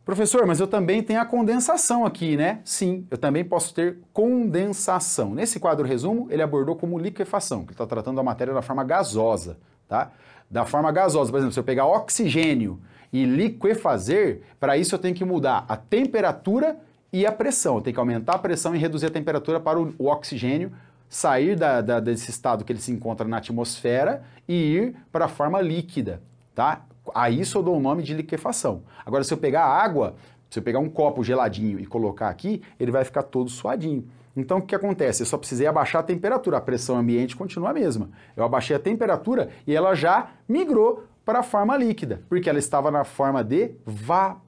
Professor, 0.05 0.45
mas 0.47 0.61
eu 0.61 0.67
também 0.67 1.03
tenho 1.03 1.21
a 1.21 1.25
condensação 1.25 2.05
aqui, 2.05 2.37
né? 2.37 2.61
Sim, 2.65 3.07
eu 3.11 3.17
também 3.17 3.45
posso 3.45 3.75
ter 3.75 3.99
condensação. 4.13 5.35
Nesse 5.35 5.59
quadro 5.59 5.87
resumo, 5.87 6.29
ele 6.31 6.43
abordou 6.43 6.77
como 6.77 6.99
liquefação, 6.99 7.65
que 7.65 7.73
está 7.73 7.87
tratando 7.87 8.21
a 8.21 8.23
matéria 8.23 8.53
da 8.53 8.63
forma 8.63 8.85
gasosa, 8.85 9.57
tá? 9.89 10.13
Da 10.51 10.65
forma 10.65 10.93
gasosa, 10.93 11.31
por 11.31 11.39
exemplo, 11.39 11.55
se 11.55 11.59
eu 11.59 11.65
pegar 11.65 11.87
oxigênio 11.87 12.81
e 13.13 13.25
liquefazer, 13.25 14.43
para 14.61 14.77
isso 14.77 14.95
eu 14.95 14.99
tenho 14.99 15.15
que 15.15 15.25
mudar 15.25 15.65
a 15.69 15.77
temperatura 15.77 16.79
e 17.13 17.25
a 17.25 17.33
pressão. 17.33 17.77
Eu 17.77 17.81
tenho 17.81 17.95
que 17.95 18.01
aumentar 18.01 18.35
a 18.35 18.39
pressão 18.39 18.75
e 18.75 18.79
reduzir 18.79 19.07
a 19.07 19.11
temperatura 19.11 19.59
para 19.59 19.81
o, 19.81 20.07
oxigênio 20.07 20.73
sair 21.17 21.57
da, 21.57 21.81
da, 21.81 21.99
desse 21.99 22.31
estado 22.31 22.63
que 22.63 22.71
ele 22.71 22.79
se 22.79 22.93
encontra 22.93 23.27
na 23.27 23.39
atmosfera 23.39 24.23
e 24.47 24.55
ir 24.55 24.97
para 25.11 25.25
a 25.25 25.29
forma 25.29 25.63
líquida, 25.63 26.21
tá? 26.55 26.85
A 27.15 27.31
isso 27.31 27.57
eu 27.57 27.63
dou 27.63 27.79
o 27.79 27.81
nome 27.81 28.03
de 28.03 28.13
liquefação. 28.13 28.83
Agora, 29.05 29.25
se 29.25 29.33
eu 29.33 29.39
pegar 29.39 29.65
água, 29.65 30.15
se 30.51 30.59
eu 30.59 30.63
pegar 30.63 30.79
um 30.79 30.91
copo 30.91 31.25
geladinho 31.25 31.81
e 31.81 31.87
colocar 31.87 32.29
aqui, 32.29 32.61
ele 32.79 32.91
vai 32.91 33.03
ficar 33.03 33.23
todo 33.23 33.49
suadinho. 33.49 34.07
Então, 34.37 34.59
o 34.59 34.63
que 34.63 34.75
acontece? 34.75 35.23
Eu 35.23 35.27
só 35.27 35.39
precisei 35.39 35.67
abaixar 35.67 36.01
a 36.01 36.05
temperatura, 36.05 36.59
a 36.59 36.61
pressão 36.61 36.99
ambiente 36.99 37.35
continua 37.35 37.71
a 37.71 37.73
mesma. 37.73 38.11
Eu 38.37 38.45
abaixei 38.45 38.77
a 38.77 38.79
temperatura 38.79 39.49
e 39.67 39.75
ela 39.75 39.95
já 39.95 40.33
migrou 40.47 41.05
para 41.25 41.39
a 41.39 41.43
forma 41.43 41.75
líquida, 41.79 42.21
porque 42.29 42.51
ela 42.51 42.59
estava 42.59 42.91
na 42.91 43.05
forma 43.05 43.43
de 43.43 43.71
vapor 43.87 44.46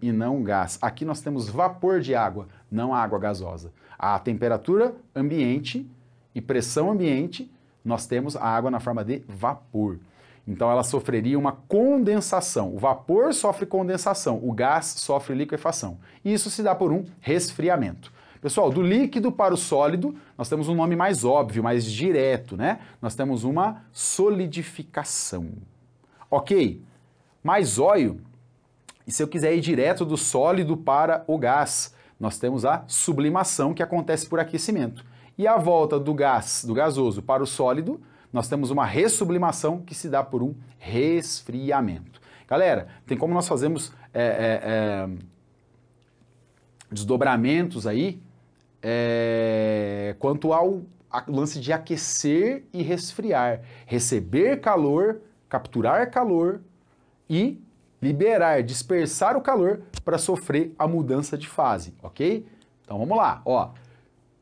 e 0.00 0.10
não 0.12 0.42
gás. 0.42 0.78
Aqui 0.80 1.04
nós 1.04 1.20
temos 1.20 1.48
vapor 1.48 2.00
de 2.00 2.14
água, 2.14 2.48
não 2.70 2.94
água 2.94 3.18
gasosa 3.18 3.70
a 4.02 4.18
temperatura 4.18 4.96
ambiente 5.14 5.88
e 6.34 6.40
pressão 6.40 6.90
ambiente, 6.90 7.48
nós 7.84 8.04
temos 8.04 8.34
a 8.34 8.44
água 8.44 8.68
na 8.68 8.80
forma 8.80 9.04
de 9.04 9.22
vapor. 9.28 10.00
Então 10.46 10.68
ela 10.68 10.82
sofreria 10.82 11.38
uma 11.38 11.52
condensação. 11.52 12.74
O 12.74 12.78
vapor 12.78 13.32
sofre 13.32 13.64
condensação, 13.64 14.40
o 14.42 14.52
gás 14.52 14.86
sofre 14.86 15.36
liquefação. 15.36 15.98
E 16.24 16.32
isso 16.32 16.50
se 16.50 16.64
dá 16.64 16.74
por 16.74 16.90
um 16.90 17.04
resfriamento. 17.20 18.12
Pessoal, 18.40 18.70
do 18.70 18.82
líquido 18.82 19.30
para 19.30 19.54
o 19.54 19.56
sólido, 19.56 20.16
nós 20.36 20.48
temos 20.48 20.68
um 20.68 20.74
nome 20.74 20.96
mais 20.96 21.24
óbvio, 21.24 21.62
mais 21.62 21.84
direto, 21.84 22.56
né? 22.56 22.80
Nós 23.00 23.14
temos 23.14 23.44
uma 23.44 23.84
solidificação. 23.92 25.48
Ok? 26.28 26.82
Mais 27.40 27.78
óleo, 27.78 28.20
e 29.06 29.12
se 29.12 29.22
eu 29.22 29.28
quiser 29.28 29.54
ir 29.54 29.60
direto 29.60 30.04
do 30.04 30.16
sólido 30.16 30.76
para 30.76 31.24
o 31.26 31.36
gás, 31.38 31.94
nós 32.18 32.38
temos 32.38 32.64
a 32.64 32.84
sublimação 32.86 33.74
que 33.74 33.82
acontece 33.82 34.26
por 34.26 34.38
aquecimento. 34.38 35.04
E 35.36 35.46
a 35.46 35.56
volta 35.56 35.98
do 35.98 36.14
gás, 36.14 36.64
do 36.64 36.74
gasoso 36.74 37.22
para 37.22 37.42
o 37.42 37.46
sólido, 37.46 38.00
nós 38.32 38.48
temos 38.48 38.70
uma 38.70 38.86
ressublimação 38.86 39.80
que 39.80 39.94
se 39.94 40.08
dá 40.08 40.22
por 40.22 40.42
um 40.42 40.54
resfriamento. 40.78 42.20
Galera, 42.48 42.88
tem 43.06 43.18
como 43.18 43.34
nós 43.34 43.48
fazemos 43.48 43.92
é, 44.12 44.22
é, 44.22 44.60
é, 44.64 45.08
desdobramentos 46.90 47.86
aí 47.86 48.20
é, 48.82 50.14
quanto 50.18 50.52
ao 50.52 50.82
lance 51.28 51.60
de 51.60 51.72
aquecer 51.72 52.64
e 52.72 52.82
resfriar. 52.82 53.60
Receber 53.86 54.60
calor, 54.60 55.20
capturar 55.48 56.10
calor 56.10 56.60
e 57.28 57.60
liberar, 58.02 58.62
dispersar 58.64 59.36
o 59.36 59.40
calor 59.40 59.82
para 60.04 60.18
sofrer 60.18 60.74
a 60.76 60.88
mudança 60.88 61.38
de 61.38 61.48
fase, 61.48 61.94
ok? 62.02 62.44
Então 62.84 62.98
vamos 62.98 63.16
lá, 63.16 63.40
ó. 63.44 63.70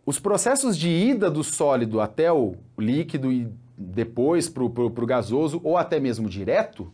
Os 0.06 0.18
processos 0.18 0.76
de 0.76 0.88
ida 0.88 1.30
do 1.30 1.44
sólido 1.44 2.00
até 2.00 2.32
o 2.32 2.56
líquido 2.78 3.30
e 3.30 3.52
depois 3.76 4.48
para 4.48 4.64
o 4.64 5.06
gasoso 5.06 5.60
ou 5.62 5.76
até 5.76 6.00
mesmo 6.00 6.28
direto 6.28 6.92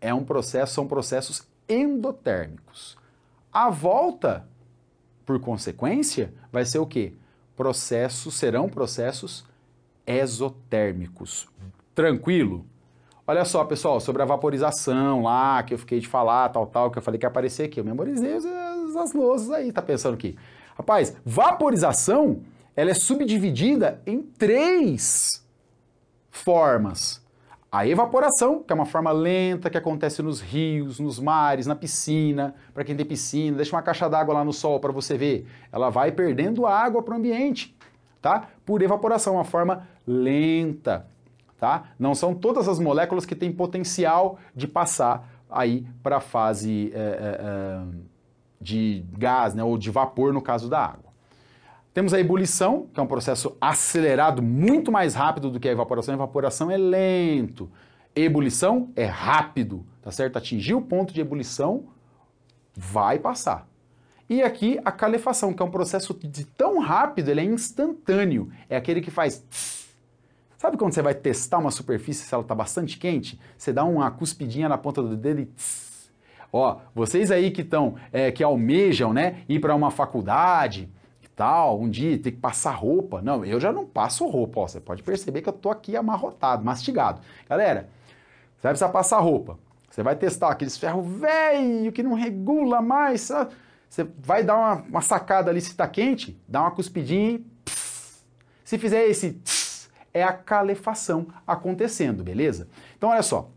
é 0.00 0.12
um 0.12 0.24
processo, 0.24 0.74
são 0.74 0.88
processos 0.88 1.46
endotérmicos. 1.68 2.98
A 3.52 3.70
volta, 3.70 4.46
por 5.24 5.38
consequência, 5.40 6.34
vai 6.50 6.64
ser 6.64 6.78
o 6.78 6.86
quê? 6.86 7.14
Processos 7.56 8.34
serão 8.34 8.68
processos 8.68 9.44
exotérmicos. 10.06 11.48
Tranquilo? 11.94 12.66
Olha 13.30 13.44
só, 13.44 13.64
pessoal, 13.64 14.00
sobre 14.00 14.22
a 14.22 14.24
vaporização 14.24 15.22
lá, 15.22 15.62
que 15.62 15.72
eu 15.72 15.78
fiquei 15.78 16.00
de 16.00 16.08
falar, 16.08 16.48
tal, 16.48 16.66
tal, 16.66 16.90
que 16.90 16.98
eu 16.98 17.02
falei 17.02 17.16
que 17.16 17.24
ia 17.24 17.28
aparecer 17.28 17.66
aqui. 17.66 17.78
Eu 17.78 17.84
memorizei 17.84 18.34
as, 18.34 18.44
as 18.44 19.12
louças 19.12 19.52
aí, 19.52 19.70
tá 19.70 19.80
pensando 19.80 20.14
aqui. 20.14 20.36
Rapaz, 20.76 21.16
vaporização, 21.24 22.40
ela 22.74 22.90
é 22.90 22.94
subdividida 22.94 24.02
em 24.04 24.20
três 24.20 25.46
formas. 26.28 27.24
A 27.70 27.86
evaporação, 27.86 28.64
que 28.64 28.72
é 28.72 28.74
uma 28.74 28.84
forma 28.84 29.12
lenta 29.12 29.70
que 29.70 29.78
acontece 29.78 30.20
nos 30.22 30.40
rios, 30.40 30.98
nos 30.98 31.20
mares, 31.20 31.68
na 31.68 31.76
piscina. 31.76 32.56
Para 32.74 32.82
quem 32.82 32.96
tem 32.96 33.06
piscina, 33.06 33.58
deixa 33.58 33.76
uma 33.76 33.82
caixa 33.82 34.10
d'água 34.10 34.34
lá 34.34 34.44
no 34.44 34.52
sol 34.52 34.80
para 34.80 34.90
você 34.90 35.16
ver. 35.16 35.46
Ela 35.70 35.88
vai 35.88 36.10
perdendo 36.10 36.66
água 36.66 37.00
para 37.00 37.14
o 37.14 37.16
ambiente, 37.16 37.76
tá? 38.20 38.48
Por 38.66 38.82
evaporação, 38.82 39.34
uma 39.34 39.44
forma 39.44 39.86
lenta 40.04 41.06
tá? 41.60 41.90
Não 41.98 42.14
são 42.14 42.34
todas 42.34 42.66
as 42.66 42.78
moléculas 42.78 43.26
que 43.26 43.36
têm 43.36 43.52
potencial 43.52 44.38
de 44.56 44.66
passar 44.66 45.28
aí 45.48 45.86
para 46.02 46.16
a 46.16 46.20
fase 46.20 46.90
é, 46.94 46.98
é, 46.98 47.80
de 48.58 49.04
gás, 49.18 49.54
né, 49.54 49.62
ou 49.62 49.76
de 49.76 49.90
vapor 49.90 50.32
no 50.32 50.40
caso 50.40 50.70
da 50.70 50.82
água. 50.82 51.10
Temos 51.92 52.14
a 52.14 52.20
ebulição, 52.20 52.86
que 52.94 52.98
é 52.98 53.02
um 53.02 53.06
processo 53.06 53.56
acelerado, 53.60 54.42
muito 54.42 54.90
mais 54.90 55.14
rápido 55.14 55.50
do 55.50 55.60
que 55.60 55.68
a 55.68 55.72
evaporação. 55.72 56.14
A 56.14 56.16
evaporação 56.16 56.70
é 56.70 56.76
lento. 56.76 57.70
Ebulição 58.14 58.90
é 58.96 59.04
rápido, 59.04 59.84
tá 60.00 60.10
certo? 60.10 60.36
Atingir 60.36 60.74
o 60.74 60.80
ponto 60.80 61.12
de 61.12 61.20
ebulição, 61.20 61.84
vai 62.74 63.18
passar. 63.18 63.68
E 64.28 64.42
aqui 64.42 64.80
a 64.84 64.92
calefação, 64.92 65.52
que 65.52 65.60
é 65.60 65.64
um 65.64 65.70
processo 65.70 66.14
de 66.14 66.44
tão 66.44 66.78
rápido, 66.78 67.28
ele 67.28 67.40
é 67.40 67.44
instantâneo. 67.44 68.50
É 68.68 68.76
aquele 68.76 69.00
que 69.00 69.10
faz 69.10 69.44
Sabe 70.60 70.76
quando 70.76 70.92
você 70.92 71.00
vai 71.00 71.14
testar 71.14 71.56
uma 71.56 71.70
superfície 71.70 72.22
se 72.22 72.34
ela 72.34 72.42
está 72.42 72.54
bastante 72.54 72.98
quente? 72.98 73.40
Você 73.56 73.72
dá 73.72 73.82
uma 73.82 74.10
cuspidinha 74.10 74.68
na 74.68 74.76
ponta 74.76 75.02
do 75.02 75.16
dedo 75.16 75.40
e 75.40 75.46
tss. 75.46 76.10
Ó, 76.52 76.76
vocês 76.94 77.30
aí 77.30 77.50
que 77.50 77.62
estão, 77.62 77.94
é, 78.12 78.30
que 78.30 78.44
almejam, 78.44 79.10
né, 79.10 79.42
ir 79.48 79.58
para 79.58 79.74
uma 79.74 79.90
faculdade 79.90 80.86
e 81.22 81.28
tal, 81.28 81.80
um 81.80 81.88
dia 81.88 82.18
ter 82.18 82.32
que 82.32 82.36
passar 82.36 82.72
roupa. 82.72 83.22
Não, 83.22 83.42
eu 83.42 83.58
já 83.58 83.72
não 83.72 83.86
passo 83.86 84.26
roupa, 84.26 84.60
ó, 84.60 84.68
você 84.68 84.78
pode 84.78 85.02
perceber 85.02 85.40
que 85.40 85.48
eu 85.48 85.52
tô 85.54 85.70
aqui 85.70 85.96
amarrotado, 85.96 86.62
mastigado. 86.62 87.22
Galera, 87.48 87.88
você 88.58 88.64
vai 88.64 88.72
precisar 88.72 88.90
passar 88.90 89.18
roupa. 89.18 89.58
Você 89.90 90.02
vai 90.02 90.14
testar 90.14 90.50
aqueles 90.50 90.76
ferros 90.76 91.10
velho 91.10 91.90
que 91.90 92.02
não 92.02 92.12
regula 92.12 92.82
mais. 92.82 93.22
Sabe? 93.22 93.54
Você 93.88 94.06
vai 94.18 94.44
dar 94.44 94.58
uma, 94.58 94.74
uma, 94.82 95.00
sacada 95.00 95.50
ali 95.50 95.62
se 95.62 95.70
está 95.70 95.88
quente, 95.88 96.38
dá 96.46 96.60
uma 96.60 96.70
cuspidinha 96.70 97.30
e... 97.30 97.44
Se 98.62 98.76
fizer 98.76 99.06
esse... 99.06 99.32
Tss, 99.32 99.59
é 100.12 100.22
a 100.22 100.32
calefação 100.32 101.28
acontecendo, 101.46 102.22
beleza? 102.24 102.68
Então 102.96 103.10
olha 103.10 103.22
só, 103.22 103.50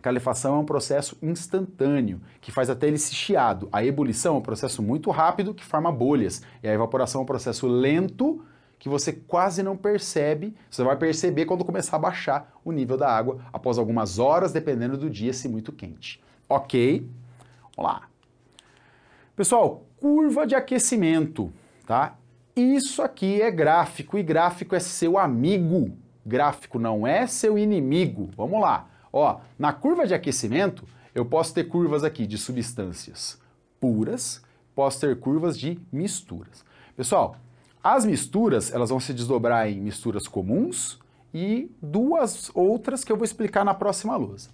calefação 0.00 0.56
é 0.56 0.58
um 0.58 0.64
processo 0.64 1.16
instantâneo, 1.20 2.20
que 2.40 2.52
faz 2.52 2.70
até 2.70 2.86
ele 2.86 2.98
se 2.98 3.14
chiado. 3.14 3.68
A 3.72 3.84
ebulição 3.84 4.36
é 4.36 4.38
um 4.38 4.42
processo 4.42 4.82
muito 4.82 5.10
rápido, 5.10 5.54
que 5.54 5.64
forma 5.64 5.90
bolhas. 5.92 6.42
E 6.62 6.68
a 6.68 6.72
evaporação 6.72 7.20
é 7.20 7.24
um 7.24 7.26
processo 7.26 7.66
lento, 7.66 8.42
que 8.78 8.88
você 8.88 9.12
quase 9.12 9.62
não 9.62 9.76
percebe. 9.76 10.54
Você 10.70 10.84
vai 10.84 10.96
perceber 10.96 11.44
quando 11.44 11.64
começar 11.64 11.96
a 11.96 12.00
baixar 12.00 12.52
o 12.64 12.72
nível 12.72 12.96
da 12.96 13.10
água 13.10 13.40
após 13.52 13.76
algumas 13.76 14.18
horas, 14.18 14.52
dependendo 14.52 14.96
do 14.96 15.10
dia, 15.10 15.32
se 15.32 15.48
muito 15.48 15.72
quente. 15.72 16.22
Ok? 16.48 17.08
Vamos 17.76 17.92
lá. 17.92 18.08
Pessoal, 19.34 19.84
curva 19.96 20.46
de 20.46 20.54
aquecimento, 20.54 21.52
tá? 21.86 22.16
Isso 22.58 23.02
aqui 23.02 23.40
é 23.40 23.52
gráfico 23.52 24.18
e 24.18 24.22
gráfico 24.22 24.74
é 24.74 24.80
seu 24.80 25.16
amigo. 25.16 25.96
Gráfico 26.26 26.76
não 26.76 27.06
é 27.06 27.24
seu 27.24 27.56
inimigo. 27.56 28.30
Vamos 28.36 28.60
lá. 28.60 28.88
Ó, 29.12 29.38
na 29.56 29.72
curva 29.72 30.08
de 30.08 30.12
aquecimento, 30.12 30.84
eu 31.14 31.24
posso 31.24 31.54
ter 31.54 31.68
curvas 31.68 32.02
aqui 32.02 32.26
de 32.26 32.36
substâncias 32.36 33.40
puras, 33.78 34.42
posso 34.74 35.00
ter 35.00 35.20
curvas 35.20 35.56
de 35.56 35.78
misturas. 35.92 36.64
Pessoal, 36.96 37.36
as 37.80 38.04
misturas, 38.04 38.72
elas 38.72 38.90
vão 38.90 38.98
se 38.98 39.14
desdobrar 39.14 39.68
em 39.70 39.80
misturas 39.80 40.26
comuns 40.26 40.98
e 41.32 41.70
duas 41.80 42.50
outras 42.52 43.04
que 43.04 43.12
eu 43.12 43.16
vou 43.16 43.24
explicar 43.24 43.64
na 43.64 43.72
próxima 43.72 44.16
lousa. 44.16 44.50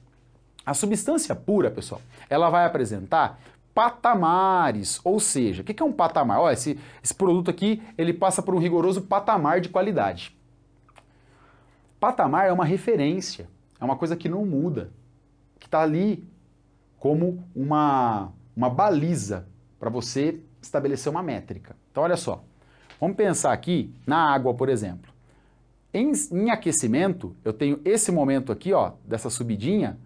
A 0.67 0.75
substância 0.75 1.35
pura, 1.35 1.71
pessoal, 1.71 2.03
ela 2.29 2.51
vai 2.51 2.67
apresentar 2.67 3.41
patamares, 3.75 5.01
ou 5.05 5.19
seja, 5.19 5.63
o 5.63 5.65
que 5.65 5.83
é 5.83 5.85
um 5.85 5.93
patamar? 5.93 6.41
Olha, 6.41 6.55
esse, 6.55 6.79
esse 7.03 7.13
produto 7.13 7.51
aqui, 7.51 7.83
ele 7.99 8.13
passa 8.13 8.41
por 8.41 8.55
um 8.55 8.59
rigoroso 8.59 9.03
patamar 9.03 9.61
de 9.61 9.69
qualidade. 9.69 10.35
Patamar 11.99 12.47
é 12.47 12.53
uma 12.53 12.65
referência, 12.65 13.49
é 13.81 13.85
uma 13.85 13.97
coisa 13.97 14.17
que 14.17 14.29
não 14.29 14.47
muda, 14.47 14.93
que 15.59 15.67
está 15.67 15.83
ali 15.83 16.25
como 16.99 17.43
uma, 17.55 18.33
uma 18.57 18.71
baliza 18.71 19.49
para 19.81 19.91
você 19.91 20.41
estabelecer 20.63 21.11
uma 21.11 21.23
métrica. 21.23 21.77
Então, 21.91 22.05
olha 22.05 22.17
só, 22.17 22.45
vamos 23.01 23.17
pensar 23.17 23.53
aqui 23.53 23.93
na 24.07 24.33
água, 24.33 24.55
por 24.55 24.69
exemplo. 24.69 25.13
Em, 25.93 26.13
em 26.33 26.51
aquecimento, 26.51 27.37
eu 27.45 27.53
tenho 27.53 27.81
esse 27.85 28.13
momento 28.13 28.53
aqui, 28.53 28.73
ó, 28.73 28.93
dessa 29.05 29.31
subidinha, 29.31 29.99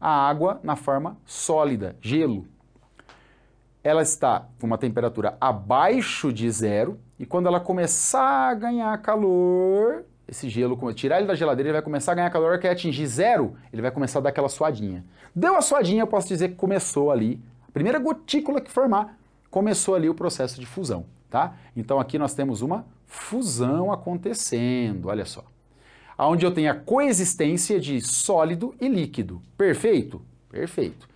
a 0.00 0.28
água 0.28 0.60
na 0.62 0.76
forma 0.76 1.16
sólida, 1.24 1.96
gelo 2.00 2.46
ela 3.84 4.00
está 4.00 4.48
com 4.58 4.66
uma 4.66 4.78
temperatura 4.78 5.36
abaixo 5.38 6.32
de 6.32 6.50
zero 6.50 6.98
e 7.18 7.26
quando 7.26 7.46
ela 7.46 7.60
começar 7.60 8.48
a 8.48 8.54
ganhar 8.54 8.96
calor, 9.02 10.06
esse 10.26 10.48
gelo, 10.48 10.92
tirar 10.94 11.18
ele 11.18 11.26
da 11.26 11.34
geladeira, 11.34 11.68
ele 11.68 11.74
vai 11.74 11.82
começar 11.82 12.12
a 12.12 12.14
ganhar 12.14 12.30
calor, 12.30 12.48
hora 12.48 12.58
que 12.58 12.66
atingir 12.66 13.06
zero, 13.06 13.54
ele 13.70 13.82
vai 13.82 13.90
começar 13.90 14.20
a 14.20 14.22
dar 14.22 14.30
aquela 14.30 14.48
suadinha. 14.48 15.04
Deu 15.36 15.54
a 15.54 15.60
suadinha, 15.60 16.02
eu 16.02 16.06
posso 16.06 16.26
dizer 16.26 16.48
que 16.48 16.54
começou 16.54 17.10
ali, 17.10 17.38
a 17.68 17.70
primeira 17.70 17.98
gotícula 17.98 18.58
que 18.58 18.70
formar, 18.70 19.18
começou 19.50 19.94
ali 19.94 20.08
o 20.08 20.14
processo 20.14 20.58
de 20.58 20.64
fusão, 20.64 21.04
tá? 21.28 21.54
Então 21.76 22.00
aqui 22.00 22.18
nós 22.18 22.32
temos 22.32 22.62
uma 22.62 22.86
fusão 23.06 23.92
acontecendo, 23.92 25.08
olha 25.08 25.26
só. 25.26 25.44
Onde 26.18 26.46
eu 26.46 26.54
tenho 26.54 26.70
a 26.70 26.74
coexistência 26.74 27.78
de 27.78 28.00
sólido 28.00 28.74
e 28.80 28.88
líquido. 28.88 29.42
Perfeito? 29.58 30.22
Perfeito. 30.48 31.06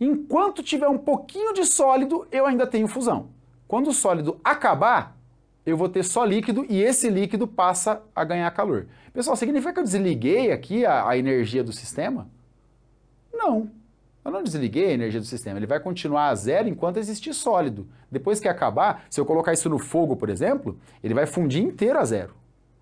Enquanto 0.00 0.62
tiver 0.62 0.88
um 0.88 0.98
pouquinho 0.98 1.52
de 1.52 1.64
sólido, 1.64 2.26
eu 2.30 2.46
ainda 2.46 2.66
tenho 2.66 2.86
fusão. 2.86 3.30
Quando 3.66 3.88
o 3.88 3.92
sólido 3.92 4.40
acabar, 4.44 5.16
eu 5.66 5.76
vou 5.76 5.88
ter 5.88 6.02
só 6.02 6.24
líquido 6.24 6.64
e 6.68 6.80
esse 6.80 7.10
líquido 7.10 7.46
passa 7.46 8.02
a 8.14 8.24
ganhar 8.24 8.50
calor. 8.52 8.86
Pessoal, 9.12 9.36
significa 9.36 9.72
que 9.72 9.80
eu 9.80 9.84
desliguei 9.84 10.52
aqui 10.52 10.86
a, 10.86 11.08
a 11.08 11.18
energia 11.18 11.62
do 11.62 11.72
sistema? 11.72 12.28
Não. 13.32 13.70
Eu 14.24 14.30
não 14.30 14.42
desliguei 14.42 14.86
a 14.86 14.92
energia 14.92 15.20
do 15.20 15.26
sistema. 15.26 15.58
Ele 15.58 15.66
vai 15.66 15.80
continuar 15.80 16.28
a 16.28 16.34
zero 16.34 16.68
enquanto 16.68 16.98
existir 16.98 17.34
sólido. 17.34 17.86
Depois 18.10 18.40
que 18.40 18.48
acabar, 18.48 19.04
se 19.10 19.20
eu 19.20 19.26
colocar 19.26 19.52
isso 19.52 19.68
no 19.68 19.78
fogo, 19.78 20.16
por 20.16 20.28
exemplo, 20.28 20.78
ele 21.02 21.14
vai 21.14 21.26
fundir 21.26 21.62
inteiro 21.62 21.98
a 21.98 22.04
zero. 22.04 22.34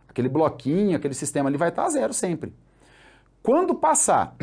Aquele 0.08 0.28
bloquinho, 0.28 0.96
aquele 0.96 1.14
sistema 1.14 1.49
ali 1.49 1.56
vai 1.56 1.68
estar 1.68 1.85
a 1.85 1.90
zero 1.90 2.12
sempre. 2.12 2.52
Quando 3.42 3.75
passar, 3.75 4.35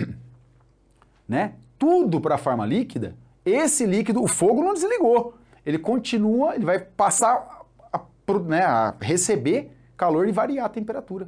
né? 1.27 1.55
Tudo 1.83 2.21
para 2.21 2.35
a 2.35 2.37
forma 2.37 2.65
líquida, 2.65 3.13
esse 3.43 3.85
líquido, 3.85 4.23
o 4.23 4.27
fogo 4.27 4.63
não 4.63 4.73
desligou. 4.73 5.33
Ele 5.65 5.77
continua, 5.77 6.55
ele 6.55 6.63
vai 6.63 6.79
passar 6.79 7.65
a, 7.91 7.99
né, 8.47 8.63
a 8.63 8.95
receber 9.01 9.69
calor 9.97 10.25
e 10.29 10.31
variar 10.31 10.65
a 10.65 10.69
temperatura. 10.69 11.27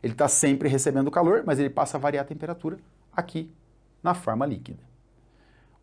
Ele 0.00 0.12
está 0.12 0.28
sempre 0.28 0.68
recebendo 0.68 1.10
calor, 1.10 1.42
mas 1.44 1.58
ele 1.58 1.68
passa 1.68 1.96
a 1.96 2.00
variar 2.00 2.24
a 2.24 2.28
temperatura 2.28 2.78
aqui 3.12 3.50
na 4.00 4.14
forma 4.14 4.46
líquida. 4.46 4.78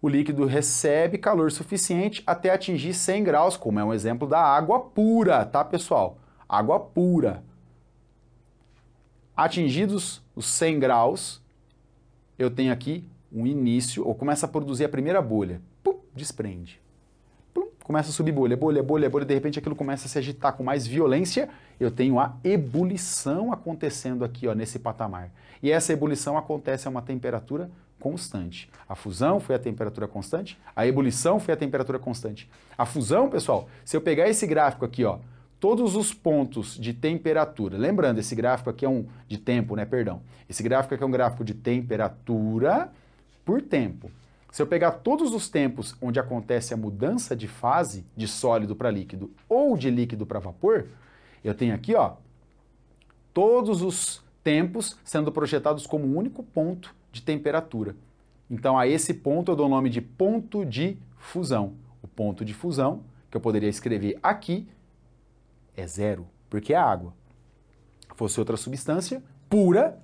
O 0.01 0.08
líquido 0.08 0.46
recebe 0.46 1.18
calor 1.18 1.51
suficiente 1.51 2.24
até 2.25 2.51
atingir 2.53 2.94
100 2.94 3.22
graus, 3.25 3.58
como 3.58 3.82
é 3.82 3.84
um 3.84 3.94
exemplo 3.94 4.29
da 4.29 4.39
água 4.39 4.79
pura, 4.79 5.46
tá 5.46 5.65
pessoal? 5.65 6.18
Água 6.48 6.79
pura. 6.79 7.44
Atingidos 9.36 10.24
os 10.34 10.46
100 10.48 10.79
graus, 10.79 11.41
eu 12.38 12.50
tenho 12.50 12.72
aqui 12.72 13.06
um 13.32 13.46
início, 13.46 14.06
ou 14.08 14.16
começa 14.16 14.46
a 14.46 14.50
produzir 14.50 14.86
a 14.86 14.90
primeira 14.90 15.22
bolha, 15.22 15.62
pum, 15.84 15.96
desprende. 16.16 16.82
Pum, 17.54 17.68
começa 17.84 18.10
a 18.10 18.14
subir 18.14 18.32
bolha, 18.32 18.58
bolha, 18.58 18.82
bolha, 18.82 19.10
bolha, 19.10 19.26
de 19.26 19.34
repente 19.34 19.60
aquilo 19.60 19.76
começa 19.76 20.06
a 20.06 20.10
se 20.10 20.18
agitar 20.18 20.54
com 20.54 20.64
mais 20.64 20.86
violência, 20.86 21.50
eu 21.80 21.92
tenho 21.92 22.20
a 22.20 22.36
ebulição 22.44 23.52
acontecendo 23.52 24.26
aqui 24.26 24.48
ó, 24.48 24.54
nesse 24.54 24.80
patamar. 24.80 25.32
E 25.62 25.72
essa 25.72 25.94
ebulição 25.94 26.38
acontece 26.38 26.88
a 26.88 26.92
uma 26.92 27.02
temperatura 27.02 27.70
constante. 28.00 28.70
A 28.88 28.96
fusão 28.96 29.40
foi 29.40 29.56
a 29.56 29.60
temperatura 29.60 30.08
constante, 30.08 30.58
a 30.76 30.88
ebulição 30.88 31.40
foi 31.40 31.54
a 31.54 31.58
temperatura 31.58 32.00
constante. 32.00 32.50
A 32.78 32.86
fusão, 32.86 33.30
pessoal, 33.30 33.68
se 33.84 33.96
eu 33.96 34.02
pegar 34.02 34.30
esse 34.30 34.48
gráfico 34.48 34.86
aqui, 34.86 35.04
ó, 35.04 35.20
todos 35.60 35.96
os 35.96 36.14
pontos 36.14 36.78
de 36.78 36.94
temperatura, 36.94 37.78
lembrando, 37.78 38.20
esse 38.20 38.34
gráfico 38.34 38.70
aqui 38.70 38.86
é 38.86 38.90
um 38.90 39.06
de 39.28 39.38
tempo, 39.38 39.76
né, 39.76 39.86
perdão. 39.86 40.22
Esse 40.48 40.64
gráfico 40.64 40.96
aqui 40.96 41.04
é 41.04 41.08
um 41.08 41.12
gráfico 41.12 41.44
de 41.44 41.54
temperatura 41.54 42.92
por 43.50 43.63
tempo. 43.63 44.12
Se 44.51 44.62
eu 44.62 44.68
pegar 44.68 44.91
todos 44.91 45.34
os 45.34 45.50
tempos 45.50 45.96
onde 46.00 46.20
acontece 46.20 46.72
a 46.72 46.77
mudança 46.77 47.36
de 47.36 47.48
fase 47.48 48.06
de 48.15 48.27
sólido 48.27 48.75
para 48.75 48.91
líquido 48.91 49.32
ou 49.50 49.75
de 49.75 49.89
líquido 49.89 50.24
para 50.24 50.38
vapor, 50.38 50.86
eu 51.44 51.56
tenho 51.56 51.74
aqui, 51.74 51.96
ó, 51.96 52.18
todos 53.34 53.82
os 53.82 54.24
tempos 54.44 55.00
sendo 55.03 55.32
projetados 55.32 55.88
como 55.88 56.06
um 56.06 56.15
único 56.15 56.44
ponto 56.44 56.94
de 57.12 57.24
temperatura. 57.24 57.96
Então, 58.51 58.77
a 58.77 58.86
esse 58.86 59.15
ponto 59.15 59.51
eu 59.51 59.56
dou 59.56 59.65
o 59.65 59.70
nome 59.70 59.89
de 59.89 60.00
ponto 60.00 60.63
de 60.63 60.96
fusão. 61.18 61.74
O 62.03 62.08
ponto 62.08 62.46
de 62.46 62.53
fusão, 62.53 63.01
que 63.32 63.38
eu 63.38 63.41
poderia 63.41 63.68
escrever 63.68 64.20
aqui, 64.22 64.68
é 65.75 65.88
zero, 65.88 66.27
porque 66.51 66.72
é 66.72 66.77
água. 66.77 67.15
Fosse 68.13 68.39
outra 68.39 68.58
substância 68.58 69.24
pura, 69.50 70.00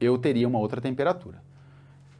eu 0.00 0.18
teria 0.18 0.48
uma 0.48 0.58
outra 0.58 0.80
temperatura. 0.80 1.40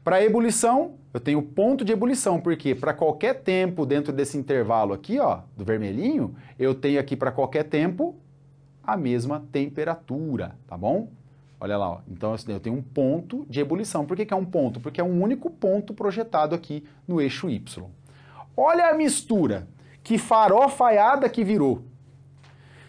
Para 0.04 0.22
ebulição, 0.22 0.94
eu 1.14 1.20
tenho 1.20 1.40
ponto 1.40 1.84
de 1.84 1.92
ebulição, 1.92 2.40
porque 2.40 2.74
para 2.74 2.92
qualquer 2.92 3.42
tempo 3.42 3.86
dentro 3.86 4.12
desse 4.12 4.36
intervalo 4.36 4.92
aqui, 4.92 5.20
ó, 5.20 5.40
do 5.56 5.64
vermelhinho, 5.64 6.34
eu 6.58 6.74
tenho 6.74 6.98
aqui 6.98 7.14
para 7.14 7.30
qualquer 7.30 7.64
tempo 7.64 8.16
a 8.82 8.96
mesma 8.96 9.44
temperatura, 9.52 10.56
tá 10.66 10.76
bom? 10.76 11.08
Olha 11.60 11.78
lá, 11.78 11.90
ó. 11.90 12.00
então 12.10 12.34
eu 12.48 12.58
tenho 12.58 12.74
um 12.74 12.82
ponto 12.82 13.46
de 13.48 13.60
ebulição. 13.60 14.04
Por 14.04 14.16
que, 14.16 14.26
que 14.26 14.34
é 14.34 14.36
um 14.36 14.44
ponto? 14.44 14.80
Porque 14.80 15.00
é 15.00 15.04
um 15.04 15.22
único 15.22 15.48
ponto 15.48 15.94
projetado 15.94 16.56
aqui 16.56 16.84
no 17.06 17.20
eixo 17.20 17.48
Y. 17.48 17.84
Olha 18.56 18.88
a 18.88 18.94
mistura, 18.94 19.68
que 20.02 20.18
farofaiada 20.18 21.28
que 21.28 21.44
virou. 21.44 21.84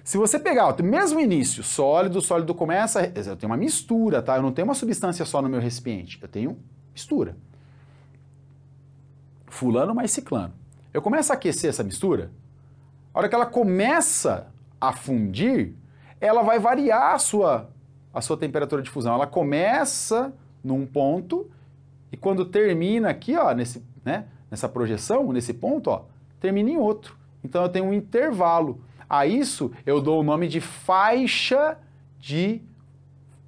Se 0.04 0.18
você 0.18 0.40
pegar 0.40 0.74
o 0.74 0.84
mesmo 0.84 1.20
início, 1.20 1.64
sólido, 1.64 2.20
sólido 2.20 2.56
começa, 2.56 3.06
eu 3.16 3.36
tenho 3.38 3.52
uma 3.52 3.58
mistura, 3.58 4.20
tá? 4.24 4.38
Eu 4.38 4.42
não 4.42 4.52
tenho 4.52 4.68
uma 4.68 4.74
substância 4.74 5.24
só 5.24 5.44
no 5.44 5.48
meu 5.48 5.60
recipiente, 5.60 6.18
eu 6.20 6.28
tenho 6.28 6.58
mistura. 6.94 7.36
Fulano 9.48 9.94
mais 9.94 10.12
ciclano. 10.12 10.54
Eu 10.94 11.02
começo 11.02 11.32
a 11.32 11.36
aquecer 11.36 11.70
essa 11.70 11.84
mistura, 11.84 12.32
a 13.14 13.20
hora 13.20 13.30
que 13.30 13.36
ela 13.36 13.46
começa 13.46 14.48
a 14.80 14.92
fundir, 14.92 15.76
ela 16.20 16.42
vai 16.42 16.60
variar 16.60 17.14
a 17.14 17.20
sua, 17.20 17.70
a 18.14 18.22
sua 18.22 18.38
temperatura 18.38 18.82
de 18.82 18.90
fusão. 18.90 19.14
Ela 19.14 19.28
começa 19.28 20.34
num 20.64 20.86
ponto 20.86 21.50
e 22.12 22.18
quando 22.18 22.46
termina 22.46 23.10
aqui, 23.10 23.36
ó, 23.36 23.54
nesse, 23.54 23.84
né, 24.04 24.26
nessa 24.50 24.70
projeção, 24.70 25.32
nesse 25.32 25.54
ponto, 25.54 25.90
ó, 25.90 26.06
termina 26.40 26.70
em 26.70 26.78
outro. 26.78 27.18
Então 27.44 27.64
eu 27.64 27.70
tenho 27.70 27.86
um 27.86 27.94
intervalo. 27.94 28.82
A 29.10 29.28
isso 29.28 29.72
eu 29.86 30.02
dou 30.02 30.22
o 30.22 30.24
nome 30.24 30.48
de 30.48 30.62
faixa 30.62 31.78
de 32.20 32.62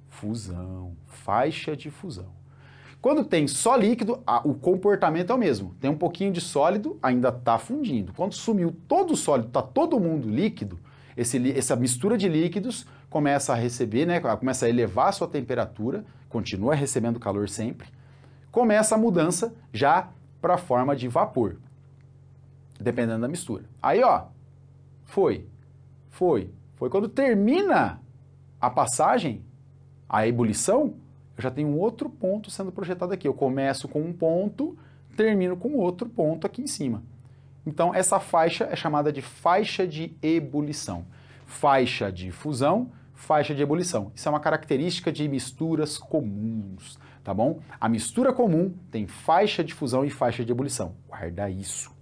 fusão. 0.08 0.96
Faixa 1.06 1.76
de 1.76 1.90
fusão. 1.90 2.35
Quando 3.06 3.22
tem 3.22 3.46
só 3.46 3.76
líquido, 3.76 4.20
a, 4.26 4.40
o 4.44 4.52
comportamento 4.52 5.30
é 5.30 5.34
o 5.36 5.38
mesmo. 5.38 5.76
Tem 5.80 5.88
um 5.88 5.96
pouquinho 5.96 6.32
de 6.32 6.40
sólido, 6.40 6.98
ainda 7.00 7.28
está 7.28 7.56
fundindo. 7.56 8.12
Quando 8.12 8.34
sumiu 8.34 8.74
todo 8.88 9.12
o 9.12 9.16
sólido, 9.16 9.46
está 9.46 9.62
todo 9.62 10.00
mundo 10.00 10.28
líquido, 10.28 10.76
esse, 11.16 11.56
essa 11.56 11.76
mistura 11.76 12.18
de 12.18 12.28
líquidos 12.28 12.84
começa 13.08 13.52
a 13.52 13.54
receber, 13.54 14.06
né, 14.06 14.18
começa 14.18 14.66
a 14.66 14.68
elevar 14.68 15.10
a 15.10 15.12
sua 15.12 15.28
temperatura, 15.28 16.04
continua 16.28 16.74
recebendo 16.74 17.20
calor 17.20 17.48
sempre, 17.48 17.86
começa 18.50 18.96
a 18.96 18.98
mudança 18.98 19.54
já 19.72 20.08
para 20.42 20.54
a 20.54 20.58
forma 20.58 20.96
de 20.96 21.06
vapor, 21.06 21.58
dependendo 22.80 23.20
da 23.20 23.28
mistura. 23.28 23.66
Aí, 23.80 24.02
ó, 24.02 24.24
foi, 25.04 25.46
foi, 26.08 26.50
foi. 26.74 26.90
Quando 26.90 27.08
termina 27.08 28.00
a 28.60 28.68
passagem, 28.68 29.44
a 30.08 30.26
ebulição, 30.26 30.94
eu 31.36 31.42
já 31.42 31.50
tenho 31.50 31.68
um 31.68 31.78
outro 31.78 32.08
ponto 32.08 32.50
sendo 32.50 32.72
projetado 32.72 33.12
aqui. 33.12 33.28
Eu 33.28 33.34
começo 33.34 33.86
com 33.88 34.00
um 34.00 34.12
ponto, 34.12 34.76
termino 35.16 35.56
com 35.56 35.74
outro 35.76 36.08
ponto 36.08 36.46
aqui 36.46 36.62
em 36.62 36.66
cima. 36.66 37.02
Então, 37.66 37.94
essa 37.94 38.18
faixa 38.18 38.64
é 38.64 38.76
chamada 38.76 39.12
de 39.12 39.20
faixa 39.20 39.86
de 39.86 40.16
ebulição. 40.22 41.04
Faixa 41.44 42.10
de 42.10 42.30
fusão, 42.30 42.90
faixa 43.12 43.54
de 43.54 43.62
ebulição. 43.62 44.12
Isso 44.14 44.28
é 44.28 44.30
uma 44.30 44.40
característica 44.40 45.12
de 45.12 45.28
misturas 45.28 45.98
comuns, 45.98 46.98
tá 47.24 47.34
bom? 47.34 47.60
A 47.80 47.88
mistura 47.88 48.32
comum 48.32 48.72
tem 48.90 49.06
faixa 49.06 49.64
de 49.64 49.74
fusão 49.74 50.04
e 50.04 50.10
faixa 50.10 50.44
de 50.44 50.52
ebulição. 50.52 50.94
Guarda 51.08 51.50
isso. 51.50 51.94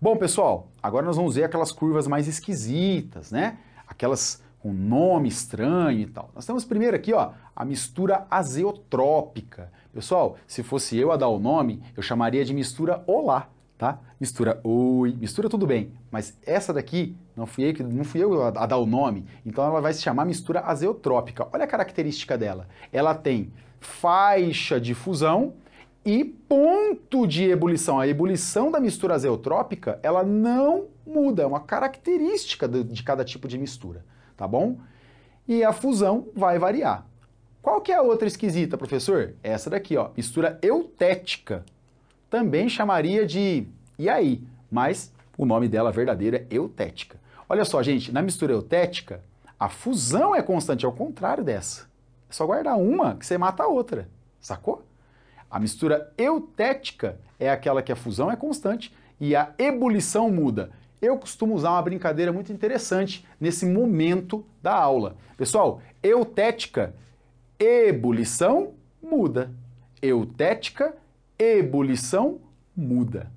Bom, 0.00 0.16
pessoal, 0.16 0.68
agora 0.82 1.04
nós 1.04 1.16
vamos 1.16 1.34
ver 1.34 1.44
aquelas 1.44 1.72
curvas 1.72 2.06
mais 2.06 2.26
esquisitas, 2.26 3.30
né? 3.30 3.58
Aquelas 3.86 4.42
com 4.60 4.72
nome 4.72 5.28
estranho 5.28 6.00
e 6.00 6.06
tal. 6.06 6.30
Nós 6.34 6.46
temos 6.46 6.64
primeiro 6.64 6.96
aqui, 6.96 7.12
ó, 7.12 7.32
a 7.56 7.64
mistura 7.64 8.26
azeotrópica. 8.30 9.72
Pessoal, 9.92 10.36
se 10.46 10.62
fosse 10.62 10.96
eu 10.96 11.10
a 11.10 11.16
dar 11.16 11.28
o 11.28 11.38
nome, 11.38 11.82
eu 11.96 12.02
chamaria 12.02 12.44
de 12.44 12.54
mistura 12.54 13.02
olá 13.06 13.48
tá? 13.80 13.98
Mistura 14.20 14.60
oi, 14.62 15.16
mistura 15.18 15.48
tudo 15.48 15.66
bem, 15.66 15.90
mas 16.10 16.36
essa 16.44 16.70
daqui 16.70 17.16
não 17.34 17.46
fui 17.46 17.64
eu, 17.64 17.88
não 17.88 18.04
fui 18.04 18.22
eu 18.22 18.42
a, 18.42 18.66
dar 18.66 18.76
o 18.76 18.84
nome, 18.84 19.24
então 19.44 19.64
ela 19.64 19.80
vai 19.80 19.94
se 19.94 20.02
chamar 20.02 20.26
mistura 20.26 20.60
azeotrópica. 20.60 21.48
Olha 21.50 21.64
a 21.64 21.66
característica 21.66 22.36
dela. 22.36 22.68
Ela 22.92 23.14
tem 23.14 23.50
faixa 23.80 24.78
de 24.78 24.92
fusão 24.92 25.54
e 26.04 26.22
ponto 26.22 27.26
de 27.26 27.48
ebulição. 27.48 27.98
A 27.98 28.06
ebulição 28.06 28.70
da 28.70 28.78
mistura 28.78 29.14
azeotrópica, 29.14 29.98
ela 30.02 30.22
não 30.22 30.88
muda, 31.06 31.42
é 31.42 31.46
uma 31.46 31.60
característica 31.60 32.68
de 32.68 33.02
cada 33.02 33.24
tipo 33.24 33.48
de 33.48 33.56
mistura, 33.56 34.04
tá 34.40 34.48
bom? 34.48 34.78
E 35.46 35.62
a 35.62 35.70
fusão 35.70 36.28
vai 36.34 36.58
variar. 36.58 37.06
Qual 37.60 37.82
que 37.82 37.92
é 37.92 37.96
a 37.96 38.00
outra 38.00 38.26
esquisita, 38.26 38.78
professor? 38.78 39.34
Essa 39.42 39.68
daqui, 39.68 39.98
ó, 39.98 40.08
mistura 40.16 40.58
eutética 40.62 41.62
também 42.30 42.66
chamaria 42.66 43.26
de 43.26 43.68
e 43.98 44.08
aí, 44.08 44.42
mas 44.70 45.12
o 45.36 45.44
nome 45.44 45.68
dela 45.68 45.92
verdadeiro 45.92 46.36
é 46.36 46.46
eutética. 46.50 47.20
Olha 47.46 47.66
só, 47.66 47.82
gente, 47.82 48.10
na 48.10 48.22
mistura 48.22 48.54
eutética, 48.54 49.22
a 49.58 49.68
fusão 49.68 50.34
é 50.34 50.40
constante, 50.40 50.86
ao 50.86 50.92
contrário 50.92 51.44
dessa. 51.44 51.82
É 52.30 52.32
só 52.32 52.46
guardar 52.46 52.78
uma 52.78 53.16
que 53.16 53.26
você 53.26 53.36
mata 53.36 53.64
a 53.64 53.68
outra, 53.68 54.08
sacou? 54.40 54.86
A 55.50 55.60
mistura 55.60 56.10
eutética 56.16 57.18
é 57.38 57.50
aquela 57.50 57.82
que 57.82 57.92
a 57.92 57.96
fusão 57.96 58.30
é 58.30 58.36
constante 58.36 58.90
e 59.20 59.36
a 59.36 59.52
ebulição 59.58 60.30
muda. 60.30 60.70
Eu 61.00 61.16
costumo 61.16 61.54
usar 61.54 61.70
uma 61.70 61.82
brincadeira 61.82 62.32
muito 62.32 62.52
interessante 62.52 63.26
nesse 63.40 63.64
momento 63.64 64.44
da 64.62 64.74
aula. 64.74 65.16
Pessoal, 65.36 65.80
eutética, 66.02 66.94
ebulição 67.58 68.74
muda. 69.02 69.50
Eutética, 70.02 70.94
ebulição 71.38 72.40
muda. 72.76 73.30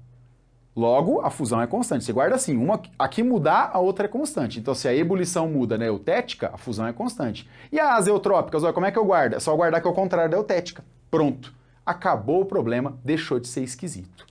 Logo, 0.76 1.22
a 1.22 1.30
fusão 1.30 1.62
é 1.62 1.68
constante. 1.68 2.04
Você 2.04 2.12
guarda 2.12 2.36
assim, 2.36 2.58
uma 2.58 2.82
aqui 2.98 3.22
mudar, 3.22 3.70
a 3.74 3.80
outra 3.80 4.06
é 4.06 4.08
constante. 4.08 4.60
Então, 4.60 4.74
se 4.74 4.88
a 4.88 4.96
ebulição 4.96 5.48
muda 5.48 5.78
na 5.78 5.86
eutética, 5.86 6.50
a 6.52 6.58
fusão 6.58 6.88
é 6.88 6.92
constante. 6.92 7.48
E 7.72 7.80
as 7.80 8.08
eutrópicas, 8.08 8.64
olha, 8.64 8.74
como 8.74 8.86
é 8.86 8.92
que 8.92 8.98
eu 8.98 9.06
guardo? 9.06 9.36
É 9.36 9.40
só 9.40 9.56
guardar 9.56 9.82
que 9.82 9.88
é 9.88 9.92
o 9.92 9.94
contrário 9.94 10.32
da 10.32 10.38
eutética. 10.38 10.84
Pronto. 11.12 11.54
Acabou 11.86 12.42
o 12.42 12.46
problema, 12.46 12.98
deixou 13.04 13.40
de 13.40 13.48
ser 13.48 13.62
esquisito. 13.62 14.26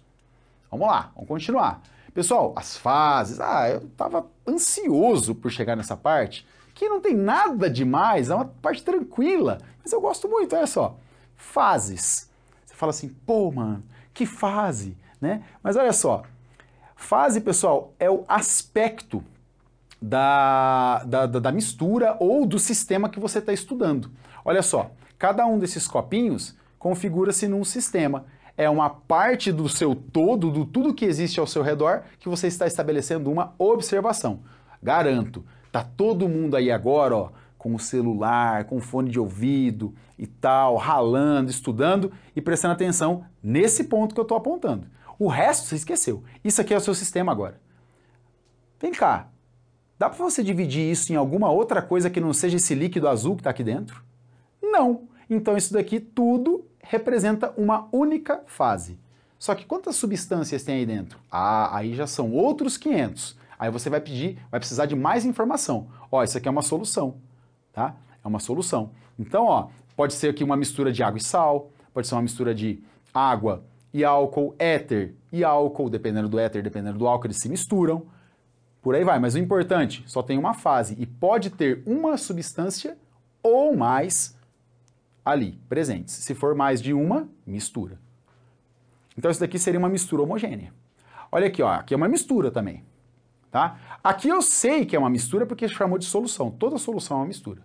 Vamos 0.70 0.86
lá, 0.86 1.12
vamos 1.14 1.28
continuar. 1.28 1.82
Pessoal, 2.14 2.52
as 2.56 2.76
fases. 2.76 3.40
Ah, 3.40 3.70
eu 3.70 3.86
estava 3.86 4.26
ansioso 4.46 5.34
por 5.34 5.50
chegar 5.50 5.76
nessa 5.76 5.96
parte, 5.96 6.46
que 6.74 6.88
não 6.88 7.00
tem 7.00 7.14
nada 7.14 7.68
demais, 7.68 8.30
é 8.30 8.34
uma 8.34 8.44
parte 8.44 8.82
tranquila, 8.82 9.58
mas 9.82 9.92
eu 9.92 10.00
gosto 10.00 10.28
muito, 10.28 10.54
olha 10.56 10.66
só. 10.66 10.96
Fases 11.36 12.30
fala 12.82 12.90
assim, 12.90 13.10
pô, 13.24 13.52
mano, 13.52 13.84
que 14.12 14.26
fase, 14.26 14.96
né? 15.20 15.44
Mas 15.62 15.76
olha 15.76 15.92
só, 15.92 16.24
fase, 16.96 17.40
pessoal, 17.40 17.94
é 17.96 18.10
o 18.10 18.24
aspecto 18.26 19.22
da, 20.00 21.04
da, 21.04 21.26
da 21.26 21.52
mistura 21.52 22.16
ou 22.18 22.44
do 22.44 22.58
sistema 22.58 23.08
que 23.08 23.20
você 23.20 23.38
está 23.38 23.52
estudando. 23.52 24.10
Olha 24.44 24.62
só, 24.62 24.90
cada 25.16 25.46
um 25.46 25.60
desses 25.60 25.86
copinhos 25.86 26.56
configura-se 26.76 27.46
num 27.46 27.62
sistema. 27.62 28.26
É 28.56 28.68
uma 28.68 28.90
parte 28.90 29.50
do 29.50 29.68
seu 29.68 29.94
todo, 29.94 30.50
do 30.50 30.64
tudo 30.64 30.94
que 30.94 31.04
existe 31.04 31.40
ao 31.40 31.46
seu 31.46 31.62
redor, 31.62 32.02
que 32.18 32.28
você 32.28 32.46
está 32.46 32.66
estabelecendo 32.66 33.30
uma 33.30 33.54
observação. 33.58 34.40
Garanto, 34.82 35.44
tá 35.70 35.82
todo 35.82 36.28
mundo 36.28 36.56
aí 36.56 36.70
agora, 36.70 37.16
ó, 37.16 37.30
com 37.56 37.74
o 37.74 37.78
celular, 37.78 38.64
com 38.64 38.76
o 38.76 38.80
fone 38.80 39.08
de 39.08 39.20
ouvido 39.20 39.94
e 40.18 40.26
tal, 40.26 40.76
ralando, 40.76 41.50
estudando 41.50 42.12
e 42.34 42.40
prestando 42.40 42.74
atenção 42.74 43.24
nesse 43.42 43.84
ponto 43.84 44.14
que 44.14 44.20
eu 44.20 44.24
estou 44.24 44.36
apontando. 44.36 44.86
O 45.18 45.28
resto 45.28 45.68
você 45.68 45.76
esqueceu. 45.76 46.24
Isso 46.42 46.60
aqui 46.60 46.74
é 46.74 46.76
o 46.76 46.80
seu 46.80 46.94
sistema 46.94 47.30
agora. 47.30 47.60
Vem 48.80 48.90
cá, 48.90 49.28
dá 49.96 50.10
para 50.10 50.18
você 50.18 50.42
dividir 50.42 50.90
isso 50.90 51.12
em 51.12 51.16
alguma 51.16 51.52
outra 51.52 51.80
coisa 51.80 52.10
que 52.10 52.20
não 52.20 52.32
seja 52.32 52.56
esse 52.56 52.74
líquido 52.74 53.06
azul 53.06 53.36
que 53.36 53.40
está 53.40 53.50
aqui 53.50 53.62
dentro? 53.62 54.02
Não. 54.60 55.02
Então 55.30 55.56
isso 55.56 55.72
daqui 55.72 56.00
tudo 56.00 56.64
representa 56.82 57.52
uma 57.56 57.88
única 57.92 58.42
fase. 58.46 58.98
Só 59.38 59.54
que 59.54 59.64
quantas 59.64 59.96
substâncias 59.96 60.62
tem 60.62 60.76
aí 60.76 60.86
dentro? 60.86 61.18
Ah, 61.30 61.76
aí 61.76 61.94
já 61.94 62.06
são 62.06 62.32
outros 62.32 62.76
500. 62.76 63.36
Aí 63.58 63.70
você 63.70 63.88
vai 63.88 64.00
pedir, 64.00 64.38
vai 64.50 64.60
precisar 64.60 64.86
de 64.86 64.94
mais 64.94 65.24
informação. 65.24 65.88
Ó, 66.10 66.22
isso 66.22 66.36
aqui 66.36 66.48
é 66.48 66.50
uma 66.50 66.62
solução, 66.62 67.16
tá? 67.72 67.94
É 68.24 68.28
uma 68.28 68.38
solução. 68.38 68.90
Então, 69.18 69.46
ó, 69.46 69.68
pode 69.96 70.14
ser 70.14 70.28
aqui 70.28 70.44
uma 70.44 70.56
mistura 70.56 70.92
de 70.92 71.02
água 71.02 71.18
e 71.18 71.22
sal, 71.24 71.70
pode 71.94 72.06
ser 72.06 72.14
uma 72.14 72.22
mistura 72.22 72.54
de 72.54 72.82
água 73.14 73.64
e 73.92 74.04
álcool, 74.04 74.54
éter 74.58 75.14
e 75.30 75.44
álcool, 75.44 75.90
dependendo 75.90 76.28
do 76.28 76.38
éter, 76.38 76.62
dependendo 76.62 76.98
do 76.98 77.06
álcool, 77.06 77.26
eles 77.26 77.38
se 77.38 77.48
misturam. 77.48 78.06
Por 78.80 78.94
aí 78.94 79.04
vai, 79.04 79.18
mas 79.18 79.34
o 79.34 79.38
importante, 79.38 80.02
só 80.06 80.22
tem 80.22 80.38
uma 80.38 80.54
fase 80.54 80.96
e 80.98 81.06
pode 81.06 81.50
ter 81.50 81.82
uma 81.86 82.16
substância 82.16 82.96
ou 83.42 83.76
mais 83.76 84.36
ali 85.24 85.58
presentes. 85.68 86.14
Se 86.14 86.34
for 86.34 86.54
mais 86.54 86.80
de 86.80 86.92
uma, 86.92 87.28
mistura. 87.46 87.98
Então 89.16 89.30
isso 89.30 89.40
daqui 89.40 89.58
seria 89.58 89.78
uma 89.78 89.88
mistura 89.88 90.22
homogênea. 90.22 90.72
Olha 91.30 91.46
aqui, 91.46 91.62
ó, 91.62 91.70
aqui 91.70 91.94
é 91.94 91.96
uma 91.96 92.08
mistura 92.08 92.50
também. 92.50 92.84
Tá? 93.50 93.78
Aqui 94.02 94.28
eu 94.28 94.40
sei 94.40 94.86
que 94.86 94.96
é 94.96 94.98
uma 94.98 95.10
mistura 95.10 95.44
porque 95.44 95.68
chamou 95.68 95.98
de 95.98 96.06
solução. 96.06 96.50
Toda 96.50 96.78
solução 96.78 97.18
é 97.18 97.20
uma 97.20 97.26
mistura. 97.26 97.62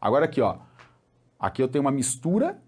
Agora 0.00 0.24
aqui, 0.24 0.40
ó, 0.40 0.58
aqui 1.38 1.62
eu 1.62 1.68
tenho 1.68 1.84
uma 1.84 1.92
mistura 1.92 2.60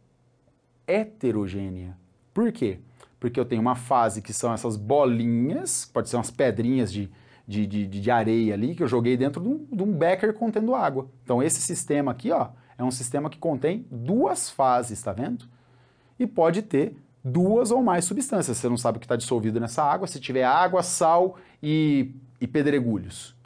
heterogênea. 0.87 1.97
Por 2.33 2.53
quê? 2.53 2.81
Porque 3.19 3.39
eu 3.39 3.45
tenho 3.45 3.61
uma 3.61 3.75
fase 3.75 4.23
que 4.23 4.33
são 4.33 4.53
essas 4.53 4.77
bolinhas, 4.77 5.85
pode 5.85 6.09
ser 6.09 6.17
umas 6.17 6.31
pedrinhas 6.31 6.93
de, 6.93 7.11
de, 7.47 7.67
de, 7.67 7.87
de 7.87 8.11
areia 8.11 8.55
ali, 8.55 8.75
que 8.75 8.83
eu 8.83 8.89
joguei 8.89 9.17
dentro 9.17 9.43
de 9.43 9.49
um, 9.49 9.67
de 9.71 9.83
um 9.83 9.93
becker 9.93 10.33
contendo 10.33 10.75
água. 10.75 11.09
Então 11.25 11.43
esse 11.43 11.61
sistema 11.61 12.13
aqui, 12.13 12.31
ó, 12.31 12.51
é 12.81 12.85
um 12.85 12.91
sistema 12.91 13.29
que 13.29 13.39
contém 13.39 13.87
duas 13.91 14.49
fases, 14.49 15.03
tá 15.03 15.13
vendo? 15.13 15.45
E 16.19 16.27
pode 16.27 16.63
ter 16.63 16.97
duas 17.23 17.71
ou 17.71 17.83
mais 17.83 18.07
substâncias. 18.07 18.57
Você 18.57 18.69
não 18.69 18.79
sabe 18.79 18.97
o 18.97 19.01
que 19.01 19.05
está 19.05 19.17
dissolvido 19.17 19.61
nessa 19.61 19.83
água. 19.85 20.07
Se 20.07 20.19
tiver 20.19 20.45
água, 20.45 20.83
sal 20.83 21.37
e, 21.63 22.15
e 22.41 22.47
pedregulhos. 22.47 23.37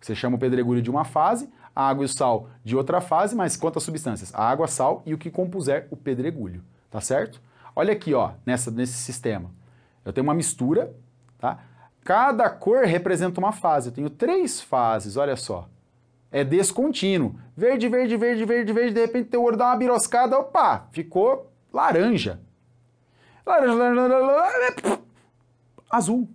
Você 0.00 0.16
chama 0.16 0.34
o 0.34 0.38
pedregulho 0.38 0.82
de 0.82 0.90
uma 0.90 1.04
fase, 1.04 1.48
a 1.74 1.88
água 1.88 2.02
e 2.02 2.06
o 2.06 2.08
sal 2.08 2.50
de 2.64 2.76
outra 2.76 3.00
fase, 3.00 3.36
mas 3.36 3.56
quantas 3.56 3.84
substâncias? 3.84 4.34
A 4.34 4.42
água, 4.42 4.66
sal 4.66 5.00
e 5.06 5.14
o 5.14 5.18
que 5.18 5.30
compuser 5.30 5.86
o 5.90 5.96
pedregulho, 5.96 6.60
tá 6.90 7.00
certo? 7.00 7.40
Olha 7.76 7.92
aqui, 7.92 8.12
ó, 8.12 8.32
nessa, 8.44 8.70
nesse 8.70 8.94
sistema. 8.94 9.48
Eu 10.04 10.12
tenho 10.12 10.24
uma 10.24 10.34
mistura, 10.34 10.92
tá? 11.38 11.60
Cada 12.02 12.50
cor 12.50 12.84
representa 12.84 13.38
uma 13.38 13.52
fase. 13.52 13.90
Eu 13.90 13.92
tenho 13.92 14.10
três 14.10 14.60
fases, 14.60 15.16
olha 15.16 15.36
só. 15.36 15.68
É 16.32 16.42
descontínuo. 16.42 17.36
Verde, 17.54 17.88
verde, 17.88 18.16
verde, 18.16 18.44
verde, 18.44 18.72
verde, 18.72 18.94
de 18.94 19.00
repente 19.00 19.28
teu 19.28 19.42
olho 19.44 19.56
dá 19.56 19.66
uma 19.66 19.76
biroscada, 19.76 20.38
opa, 20.38 20.88
ficou 20.90 21.52
laranja. 21.70 22.40
Laranja, 23.44 23.74
laranja, 23.74 24.18
laranja, 24.18 25.00
azul. 25.90 26.28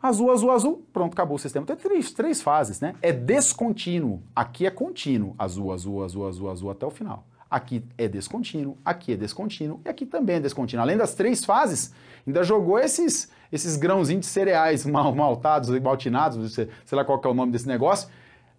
Azul, 0.00 0.30
azul, 0.32 0.50
azul, 0.50 0.86
pronto, 0.92 1.12
acabou 1.12 1.36
o 1.36 1.38
sistema. 1.38 1.66
Tem 1.66 1.76
três, 1.76 2.12
três 2.12 2.42
fases, 2.42 2.80
né? 2.80 2.94
É 3.02 3.12
descontínuo. 3.12 4.22
Aqui 4.34 4.66
é 4.66 4.70
contínuo. 4.70 5.34
Azul, 5.38 5.72
azul, 5.72 6.02
azul, 6.04 6.26
azul, 6.26 6.50
azul 6.50 6.70
até 6.70 6.86
o 6.86 6.90
final. 6.90 7.24
Aqui 7.52 7.84
é 7.98 8.08
descontínuo, 8.08 8.78
aqui 8.82 9.12
é 9.12 9.16
descontínuo 9.16 9.78
e 9.84 9.88
aqui 9.88 10.06
também 10.06 10.36
é 10.36 10.40
descontínuo. 10.40 10.82
Além 10.82 10.96
das 10.96 11.14
três 11.14 11.44
fases, 11.44 11.92
ainda 12.26 12.42
jogou 12.42 12.78
esses, 12.78 13.30
esses 13.52 13.76
grãozinhos 13.76 14.24
de 14.24 14.32
cereais 14.32 14.86
mal, 14.86 15.14
maltados, 15.14 15.68
maltinados, 15.78 16.54
sei 16.54 16.68
lá 16.92 17.04
qual 17.04 17.20
é 17.22 17.28
o 17.28 17.34
nome 17.34 17.52
desse 17.52 17.68
negócio, 17.68 18.08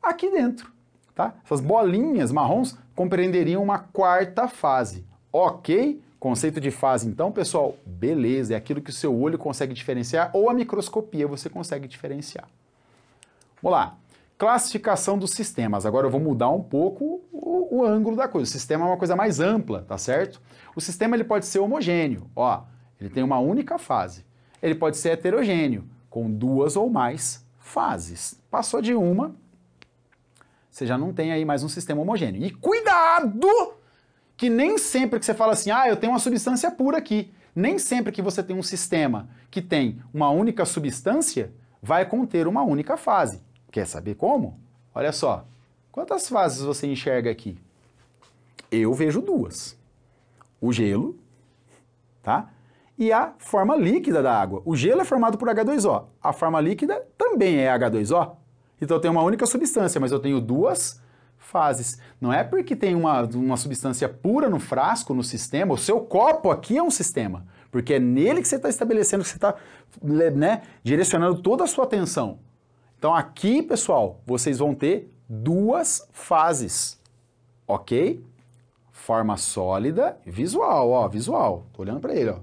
aqui 0.04 0.30
dentro. 0.30 0.72
Tá? 1.16 1.34
Essas 1.46 1.62
bolinhas 1.62 2.32
marrons 2.32 2.78
compreenderiam 2.96 3.64
uma 3.64 3.80
quarta 3.80 4.48
fase. 4.48 5.06
Ok? 5.32 6.02
Conceito 6.20 6.62
de 6.62 6.72
fase, 6.72 7.06
então, 7.08 7.34
pessoal, 7.34 7.76
beleza, 7.86 8.54
é 8.54 8.56
aquilo 8.56 8.82
que 8.82 8.90
o 8.90 8.94
seu 8.94 9.14
olho 9.14 9.38
consegue 9.38 9.74
diferenciar 9.74 10.32
ou 10.34 10.50
a 10.50 10.54
microscopia 10.54 11.28
você 11.28 11.50
consegue 11.50 11.86
diferenciar. 11.86 12.48
Vamos 13.62 13.78
lá. 13.78 13.98
Classificação 14.38 15.18
dos 15.18 15.32
sistemas. 15.32 15.86
Agora 15.86 16.08
eu 16.08 16.12
vou 16.12 16.22
mudar 16.22 16.50
um 16.50 16.64
pouco 16.64 17.22
o, 17.32 17.78
o, 17.78 17.86
ângulo 17.86 18.16
da 18.16 18.28
coisa. 18.28 18.48
O 18.48 18.52
sistema 18.52 18.86
é 18.86 18.88
uma 18.88 18.98
coisa 18.98 19.18
mais 19.18 19.42
ampla, 19.42 19.82
tá 19.82 19.98
certo? 19.98 20.42
O 20.76 20.80
sistema 20.80 21.16
ele 21.16 21.26
pode 21.26 21.46
ser 21.46 21.60
homogêneo, 21.60 22.30
ó, 22.36 22.64
ele 23.00 23.10
tem 23.10 23.22
uma 23.22 23.40
única 23.40 23.78
fase. 23.78 24.26
Ele 24.62 24.76
pode 24.76 24.96
ser 24.96 25.10
heterogêneo, 25.10 25.84
com 26.10 26.32
duas 26.32 26.78
ou 26.78 26.90
mais 26.90 27.46
fases. 27.60 28.40
Passou 28.50 28.82
de 28.82 28.94
uma, 28.94 29.36
você 30.74 30.88
já 30.88 30.98
não 30.98 31.14
tem 31.14 31.32
aí 31.32 31.46
mais 31.46 31.64
um 31.64 31.70
sistema 31.70 32.02
homogêneo. 32.02 32.44
E 32.44 32.50
cuidado 32.50 33.48
que 34.36 34.50
nem 34.50 34.76
sempre 34.80 35.20
que 35.20 35.26
você 35.26 35.34
fala 35.36 35.54
assim, 35.54 35.70
ah, 35.70 35.88
eu 35.88 35.96
tenho 35.96 36.12
uma 36.12 36.18
substância 36.18 36.72
pura 36.72 36.98
aqui, 36.98 37.32
nem 37.56 37.78
sempre 37.78 38.12
que 38.12 38.24
você 38.24 38.42
tem 38.42 38.56
um 38.56 38.64
sistema 38.64 39.30
que 39.52 39.62
tem 39.62 40.02
uma 40.12 40.32
única 40.32 40.66
substância, 40.66 41.54
vai 41.80 42.08
conter 42.08 42.48
uma 42.48 42.64
única 42.64 42.98
fase. 42.98 43.40
Quer 43.72 43.86
saber 43.86 44.16
como? 44.16 44.60
Olha 44.96 45.12
só, 45.12 45.46
quantas 45.92 46.28
fases 46.28 46.64
você 46.64 46.88
enxerga 46.88 47.30
aqui? 47.30 47.56
Eu 48.72 48.96
vejo 48.96 49.22
duas. 49.22 49.78
O 50.60 50.74
gelo, 50.74 51.20
tá? 52.24 52.50
E 52.98 53.14
a 53.14 53.36
forma 53.38 53.76
líquida 53.76 54.24
da 54.24 54.36
água. 54.36 54.64
O 54.66 54.76
gelo 54.76 55.02
é 55.02 55.06
formado 55.06 55.38
por 55.38 55.48
H2O. 55.50 56.06
A 56.20 56.34
forma 56.34 56.60
líquida 56.60 57.06
também 57.16 57.60
é 57.60 57.68
H2O. 57.68 58.43
Então 58.84 58.98
eu 58.98 59.02
tenho 59.02 59.14
uma 59.14 59.24
única 59.24 59.46
substância, 59.46 60.00
mas 60.00 60.12
eu 60.12 60.20
tenho 60.20 60.40
duas 60.42 61.02
fases. 61.38 62.00
Não 62.20 62.34
é 62.34 62.44
porque 62.44 62.76
tem 62.76 62.96
uma, 62.96 63.24
uma 63.24 63.58
substância 63.58 64.10
pura 64.10 64.50
no 64.50 64.60
frasco, 64.60 65.14
no 65.14 65.24
sistema, 65.24 65.74
o 65.74 65.78
seu 65.78 66.02
copo 66.02 66.50
aqui 66.52 66.78
é 66.78 66.84
um 66.84 66.92
sistema. 66.92 67.46
Porque 67.72 67.96
é 67.96 68.00
nele 68.00 68.42
que 68.42 68.48
você 68.48 68.56
está 68.56 68.70
estabelecendo, 68.70 69.24
que 69.24 69.30
você 69.30 69.38
está 69.38 69.56
né, 70.02 70.62
direcionando 70.84 71.42
toda 71.42 71.64
a 71.64 71.68
sua 71.68 71.86
atenção. 71.86 72.40
Então 72.98 73.14
aqui, 73.14 73.62
pessoal, 73.62 74.22
vocês 74.26 74.60
vão 74.60 74.74
ter 74.76 75.12
duas 75.28 76.08
fases, 76.12 77.00
ok? 77.68 78.24
Forma 78.92 79.36
sólida 79.38 80.18
e 80.26 80.32
visual, 80.32 80.92
ó, 80.92 81.08
visual. 81.08 81.66
Tô 81.74 81.82
olhando 81.82 82.00
para 82.00 82.16
ele, 82.16 82.30
ó. 82.30 82.38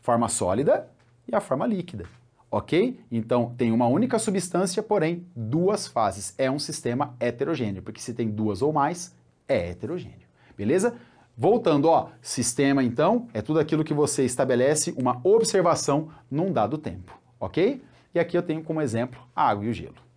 Forma 0.00 0.28
sólida 0.28 0.88
e 1.26 1.34
a 1.34 1.40
forma 1.40 1.66
líquida, 1.66 2.06
ok? 2.50 2.98
Então 3.10 3.54
tem 3.56 3.72
uma 3.72 3.86
única 3.86 4.18
substância, 4.18 4.82
porém 4.82 5.26
duas 5.34 5.86
fases. 5.86 6.34
É 6.38 6.50
um 6.50 6.58
sistema 6.58 7.14
heterogêneo, 7.20 7.82
porque 7.82 8.00
se 8.00 8.14
tem 8.14 8.28
duas 8.28 8.62
ou 8.62 8.72
mais, 8.72 9.14
é 9.46 9.70
heterogêneo, 9.70 10.26
beleza? 10.56 10.94
Voltando, 11.36 11.88
ó, 11.88 12.08
sistema 12.20 12.82
então 12.82 13.28
é 13.32 13.40
tudo 13.40 13.60
aquilo 13.60 13.84
que 13.84 13.94
você 13.94 14.24
estabelece 14.24 14.92
uma 14.96 15.20
observação 15.22 16.08
num 16.30 16.52
dado 16.52 16.76
tempo, 16.76 17.16
ok? 17.38 17.80
E 18.14 18.18
aqui 18.18 18.36
eu 18.36 18.42
tenho 18.42 18.62
como 18.64 18.80
exemplo 18.80 19.20
a 19.36 19.48
água 19.48 19.64
e 19.64 19.68
o 19.68 19.72
gelo. 19.72 20.07